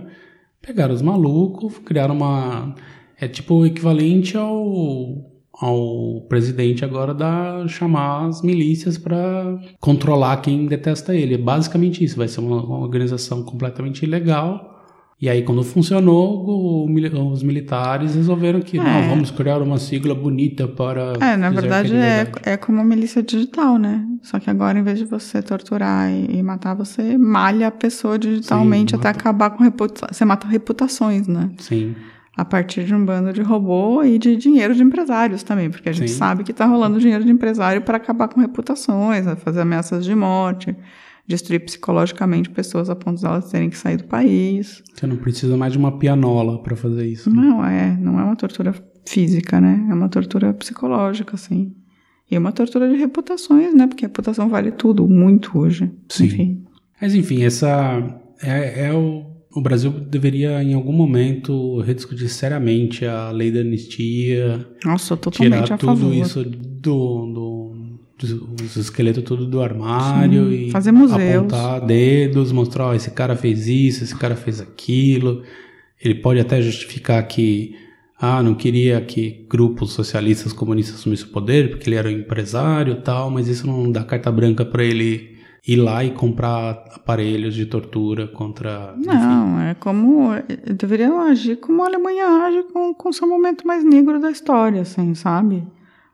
Pegaram 0.60 0.94
os 0.94 1.02
malucos, 1.02 1.78
criaram 1.78 2.16
uma. 2.16 2.74
É 3.18 3.28
tipo 3.28 3.54
o 3.54 3.66
equivalente 3.66 4.36
ao. 4.36 5.29
Ao 5.60 6.22
presidente 6.22 6.84
agora 6.84 7.12
da 7.12 7.68
chamar 7.68 8.28
as 8.28 8.40
milícias 8.40 8.96
para 8.96 9.60
controlar 9.78 10.38
quem 10.38 10.64
detesta 10.66 11.14
ele. 11.14 11.34
É 11.34 11.38
basicamente 11.38 12.02
isso. 12.02 12.16
Vai 12.16 12.28
ser 12.28 12.40
uma, 12.40 12.64
uma 12.64 12.78
organização 12.78 13.42
completamente 13.42 14.02
ilegal 14.02 14.82
E 15.20 15.28
aí, 15.28 15.42
quando 15.42 15.62
funcionou, 15.62 16.46
o, 16.48 17.30
os 17.30 17.42
militares 17.42 18.14
resolveram 18.14 18.62
que, 18.62 18.78
é. 18.78 18.82
não, 18.82 19.10
vamos 19.10 19.30
criar 19.30 19.60
uma 19.60 19.76
sigla 19.76 20.14
bonita 20.14 20.66
para... 20.66 21.12
É, 21.20 21.36
na 21.36 21.50
verdade, 21.50 21.94
é, 21.94 22.26
é 22.42 22.56
como 22.56 22.82
milícia 22.82 23.22
digital, 23.22 23.76
né? 23.76 24.06
Só 24.22 24.38
que 24.38 24.48
agora, 24.48 24.78
em 24.78 24.82
vez 24.82 24.98
de 24.98 25.04
você 25.04 25.42
torturar 25.42 26.10
e, 26.10 26.38
e 26.38 26.42
matar, 26.42 26.72
você 26.72 27.18
malha 27.18 27.68
a 27.68 27.70
pessoa 27.70 28.18
digitalmente 28.18 28.92
Sim, 28.92 28.96
até 28.96 29.10
acabar 29.10 29.50
com 29.50 29.62
reputação. 29.62 30.08
Você 30.10 30.24
mata 30.24 30.48
reputações, 30.48 31.28
né? 31.28 31.50
Sim 31.58 31.94
a 32.36 32.44
partir 32.44 32.84
de 32.84 32.94
um 32.94 33.04
bando 33.04 33.32
de 33.32 33.42
robô 33.42 34.02
e 34.02 34.18
de 34.18 34.36
dinheiro 34.36 34.74
de 34.74 34.82
empresários 34.82 35.42
também, 35.42 35.70
porque 35.70 35.88
a 35.88 35.92
gente 35.92 36.10
Sim. 36.10 36.16
sabe 36.16 36.44
que 36.44 36.52
está 36.52 36.64
rolando 36.64 36.98
dinheiro 36.98 37.24
de 37.24 37.30
empresário 37.30 37.82
para 37.82 37.96
acabar 37.96 38.28
com 38.28 38.40
reputações, 38.40 39.26
fazer 39.40 39.60
ameaças 39.60 40.04
de 40.04 40.14
morte, 40.14 40.74
destruir 41.26 41.60
psicologicamente 41.60 42.50
pessoas 42.50 42.88
a 42.88 42.96
ponto 42.96 43.18
de 43.20 43.26
elas 43.26 43.50
terem 43.50 43.68
que 43.68 43.76
sair 43.76 43.96
do 43.96 44.04
país. 44.04 44.82
Você 44.94 45.06
não 45.06 45.16
precisa 45.16 45.56
mais 45.56 45.72
de 45.72 45.78
uma 45.78 45.98
pianola 45.98 46.62
para 46.62 46.76
fazer 46.76 47.06
isso. 47.06 47.30
Né? 47.30 47.42
Não 47.42 47.64
é, 47.64 47.96
não 48.00 48.18
é 48.18 48.24
uma 48.24 48.36
tortura 48.36 48.74
física, 49.06 49.60
né? 49.60 49.86
É 49.90 49.94
uma 49.94 50.08
tortura 50.08 50.52
psicológica, 50.54 51.34
assim. 51.34 51.74
E 52.30 52.36
é 52.36 52.38
uma 52.38 52.52
tortura 52.52 52.88
de 52.88 52.96
reputações, 52.96 53.74
né? 53.74 53.86
Porque 53.86 54.04
a 54.04 54.08
reputação 54.08 54.48
vale 54.48 54.70
tudo, 54.70 55.08
muito 55.08 55.58
hoje. 55.58 55.90
Sim. 56.08 56.24
Enfim. 56.24 56.64
Mas 57.00 57.14
enfim, 57.14 57.42
essa 57.42 57.68
é, 58.42 58.86
é 58.86 58.92
o 58.92 59.29
o 59.52 59.60
Brasil 59.60 59.90
deveria, 59.90 60.62
em 60.62 60.74
algum 60.74 60.92
momento, 60.92 61.80
rediscutir 61.80 62.28
seriamente 62.28 63.04
a 63.04 63.30
lei 63.30 63.50
da 63.50 63.60
anistia. 63.60 64.66
Nossa, 64.84 65.16
totalmente 65.16 65.64
tirar 65.64 65.78
tudo 65.78 65.96
favor. 65.96 66.14
isso 66.14 66.44
do, 66.44 67.26
do, 67.26 67.70
dos 68.18 68.76
esqueletos 68.76 69.24
tudo 69.24 69.46
do 69.46 69.60
armário 69.60 70.50
Sim, 70.50 70.66
e 70.66 70.70
fazer 70.70 70.92
museus. 70.92 71.20
apontar 71.20 71.84
dedos, 71.84 72.52
mostrar, 72.52 72.86
ó, 72.86 72.94
esse 72.94 73.10
cara 73.10 73.34
fez 73.34 73.66
isso, 73.66 74.04
esse 74.04 74.16
cara 74.16 74.36
fez 74.36 74.60
aquilo. 74.60 75.42
Ele 76.00 76.14
pode 76.14 76.38
até 76.38 76.62
justificar 76.62 77.26
que 77.26 77.74
ah, 78.20 78.42
não 78.42 78.54
queria 78.54 79.00
que 79.00 79.46
grupos 79.48 79.92
socialistas 79.92 80.52
comunistas 80.52 80.96
assumissem 80.96 81.26
o 81.26 81.30
poder 81.30 81.70
porque 81.70 81.88
ele 81.88 81.96
era 81.96 82.08
um 82.08 82.12
empresário 82.12 82.92
e 82.92 83.00
tal, 83.00 83.30
mas 83.30 83.48
isso 83.48 83.66
não 83.66 83.90
dá 83.90 84.04
carta 84.04 84.30
branca 84.30 84.64
para 84.64 84.84
ele 84.84 85.39
ir 85.66 85.76
lá 85.76 86.04
e 86.04 86.10
comprar 86.10 86.84
aparelhos 86.94 87.54
de 87.54 87.66
tortura 87.66 88.26
contra. 88.26 88.94
Não, 88.96 89.58
enfim. 89.58 89.70
é 89.70 89.74
como. 89.74 90.30
Deveria 90.76 91.12
agir 91.12 91.56
como 91.56 91.82
a 91.82 91.86
Alemanha 91.86 92.26
age 92.44 92.64
com, 92.72 92.94
com 92.94 93.12
seu 93.12 93.28
momento 93.28 93.66
mais 93.66 93.84
negro 93.84 94.20
da 94.20 94.30
história, 94.30 94.82
assim, 94.82 95.14
sabe? 95.14 95.66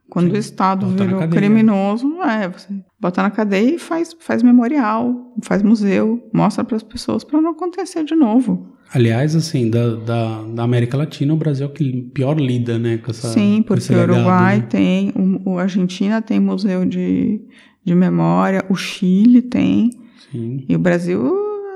Quando 0.09 0.31
Sim, 0.31 0.37
o 0.37 0.39
Estado 0.39 0.87
virou 0.87 1.29
criminoso, 1.29 2.23
é, 2.23 2.49
você 2.49 2.69
bota 2.99 3.23
na 3.23 3.31
cadeia 3.31 3.75
e 3.75 3.79
faz, 3.79 4.17
faz 4.21 4.41
memorial, 4.41 5.35
faz 5.43 5.63
museu, 5.65 6.29
mostra 6.33 6.63
para 6.63 6.77
as 6.77 6.83
pessoas 6.83 7.25
para 7.25 7.41
não 7.41 7.51
acontecer 7.51 8.05
de 8.05 8.15
novo. 8.15 8.77
Aliás, 8.95 9.35
assim, 9.35 9.69
da, 9.69 9.97
da, 9.97 10.43
da, 10.43 10.63
América 10.63 10.97
Latina, 10.97 11.35
o 11.35 11.37
Brasil 11.37 11.67
é 11.67 11.69
o 11.69 11.73
que 11.73 12.03
pior 12.15 12.39
lida, 12.39 12.79
né, 12.79 12.99
com 12.99 13.11
essa 13.11 13.29
Sim, 13.29 13.65
porque 13.67 13.93
o 13.93 14.01
Uruguai 14.01 14.59
né? 14.59 14.67
tem, 14.71 15.13
o, 15.17 15.55
o 15.55 15.59
Argentina 15.59 16.23
tem 16.23 16.39
museu 16.39 16.85
de, 16.85 17.41
de 17.87 17.95
memória, 17.95 18.65
o 18.69 18.75
Chile 18.75 19.41
tem. 19.41 19.91
Sim. 20.33 20.65
E 20.69 20.75
o 20.75 20.79
Brasil 20.79 21.33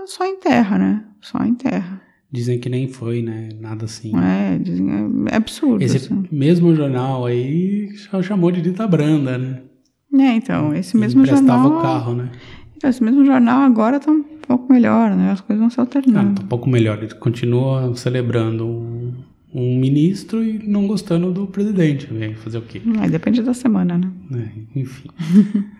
só 0.07 0.27
enterra, 0.27 0.77
né? 0.77 1.05
Só 1.20 1.38
enterra. 1.44 2.03
Dizem 2.33 2.59
que 2.59 2.68
nem 2.68 2.88
foi, 2.88 3.23
né? 3.23 3.51
Nada 3.61 3.85
assim. 3.85 4.12
É, 4.16 4.59
dizem, 4.59 4.88
é 5.31 5.37
absurdo. 5.37 5.83
Esse 5.83 5.99
assim. 5.99 6.25
mesmo 6.31 6.75
jornal 6.75 7.27
aí 7.27 7.90
chamou 8.23 8.51
de 8.51 8.61
dita 8.61 8.87
branda, 8.88 9.38
né? 9.38 9.62
É, 10.12 10.35
então, 10.35 10.75
esse 10.75 10.96
mesmo 10.96 11.25
jornal... 11.25 11.79
o 11.79 11.81
carro, 11.81 12.14
né? 12.14 12.31
Então, 12.77 12.90
esse 12.90 13.03
mesmo 13.03 13.25
jornal 13.25 13.61
agora 13.61 14.01
tá 14.01 14.11
um 14.11 14.23
pouco 14.23 14.73
melhor, 14.73 15.14
né? 15.14 15.31
As 15.31 15.40
coisas 15.40 15.61
vão 15.61 15.70
se 15.70 15.79
alternando. 15.79 16.33
Ah, 16.33 16.35
tá 16.35 16.42
um 16.42 16.49
pouco 16.49 16.68
melhor. 16.68 16.99
Ele 16.99 17.14
continua 17.14 17.94
celebrando 17.94 18.66
um, 18.66 19.14
um 19.55 19.79
ministro 19.79 20.42
e 20.42 20.59
não 20.59 20.88
gostando 20.88 21.33
do 21.33 21.46
presidente. 21.46 22.07
Vem 22.12 22.35
fazer 22.35 22.59
o 22.59 22.62
quê? 22.62 22.83
É, 23.01 23.09
depende 23.09 23.42
da 23.42 23.55
semana, 23.55 23.96
né? 23.99 24.11
É, 24.75 24.81
enfim. 24.81 25.09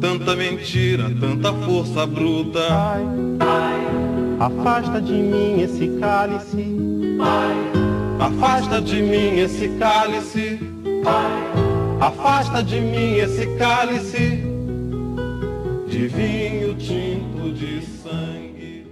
Tanta 0.00 0.34
mentira, 0.34 1.10
tanta 1.20 1.52
força 1.52 2.06
bruta. 2.06 2.60
Pai, 2.68 3.04
pai, 3.38 3.86
afasta 4.40 5.00
de 5.00 5.12
mim 5.12 5.60
esse 5.60 5.88
cálice. 6.00 6.64
Pai, 7.18 8.26
afasta 8.26 8.80
de 8.80 9.02
mim 9.02 9.38
esse 9.38 9.68
cálice. 9.78 10.58
Pai, 11.04 11.32
afasta 12.00 12.62
de 12.62 12.80
mim 12.80 13.16
esse 13.16 13.46
cálice 13.58 14.42
de 15.86 16.08
vinho 16.08 16.74
tinto 16.76 17.52
de 17.52 17.82
sangue. 17.82 18.86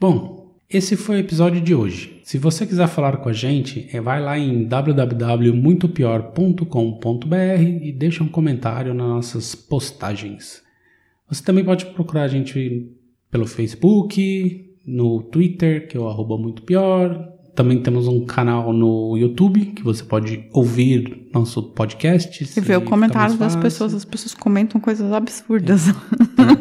Bom, 0.00 0.35
esse 0.76 0.96
foi 0.96 1.16
o 1.16 1.20
episódio 1.20 1.60
de 1.60 1.74
hoje. 1.74 2.20
Se 2.22 2.38
você 2.38 2.64
quiser 2.66 2.86
falar 2.86 3.16
com 3.16 3.28
a 3.28 3.32
gente, 3.32 3.88
é, 3.92 4.00
vai 4.00 4.20
lá 4.20 4.38
em 4.38 4.64
www.muitopior.com.br 4.64 7.62
e 7.82 7.92
deixa 7.92 8.22
um 8.22 8.28
comentário 8.28 8.92
nas 8.92 9.08
nossas 9.08 9.54
postagens. 9.54 10.62
Você 11.28 11.42
também 11.42 11.64
pode 11.64 11.86
procurar 11.86 12.24
a 12.24 12.28
gente 12.28 12.92
pelo 13.30 13.46
Facebook, 13.46 14.76
no 14.86 15.22
Twitter, 15.22 15.88
que 15.88 15.96
é 15.96 16.00
o 16.00 16.08
arroba 16.08 16.36
muito 16.36 16.62
pior. 16.62 17.32
Também 17.54 17.80
temos 17.80 18.06
um 18.06 18.26
canal 18.26 18.70
no 18.72 19.16
YouTube 19.16 19.66
que 19.66 19.82
você 19.82 20.04
pode 20.04 20.46
ouvir 20.52 21.28
nosso 21.32 21.62
podcast. 21.62 22.44
E 22.56 22.60
ver 22.60 22.76
o 22.76 22.82
comentário 22.82 23.36
das 23.38 23.56
pessoas. 23.56 23.94
As 23.94 24.04
pessoas 24.04 24.34
comentam 24.34 24.80
coisas 24.80 25.10
absurdas. 25.10 25.88
É. 25.88 25.92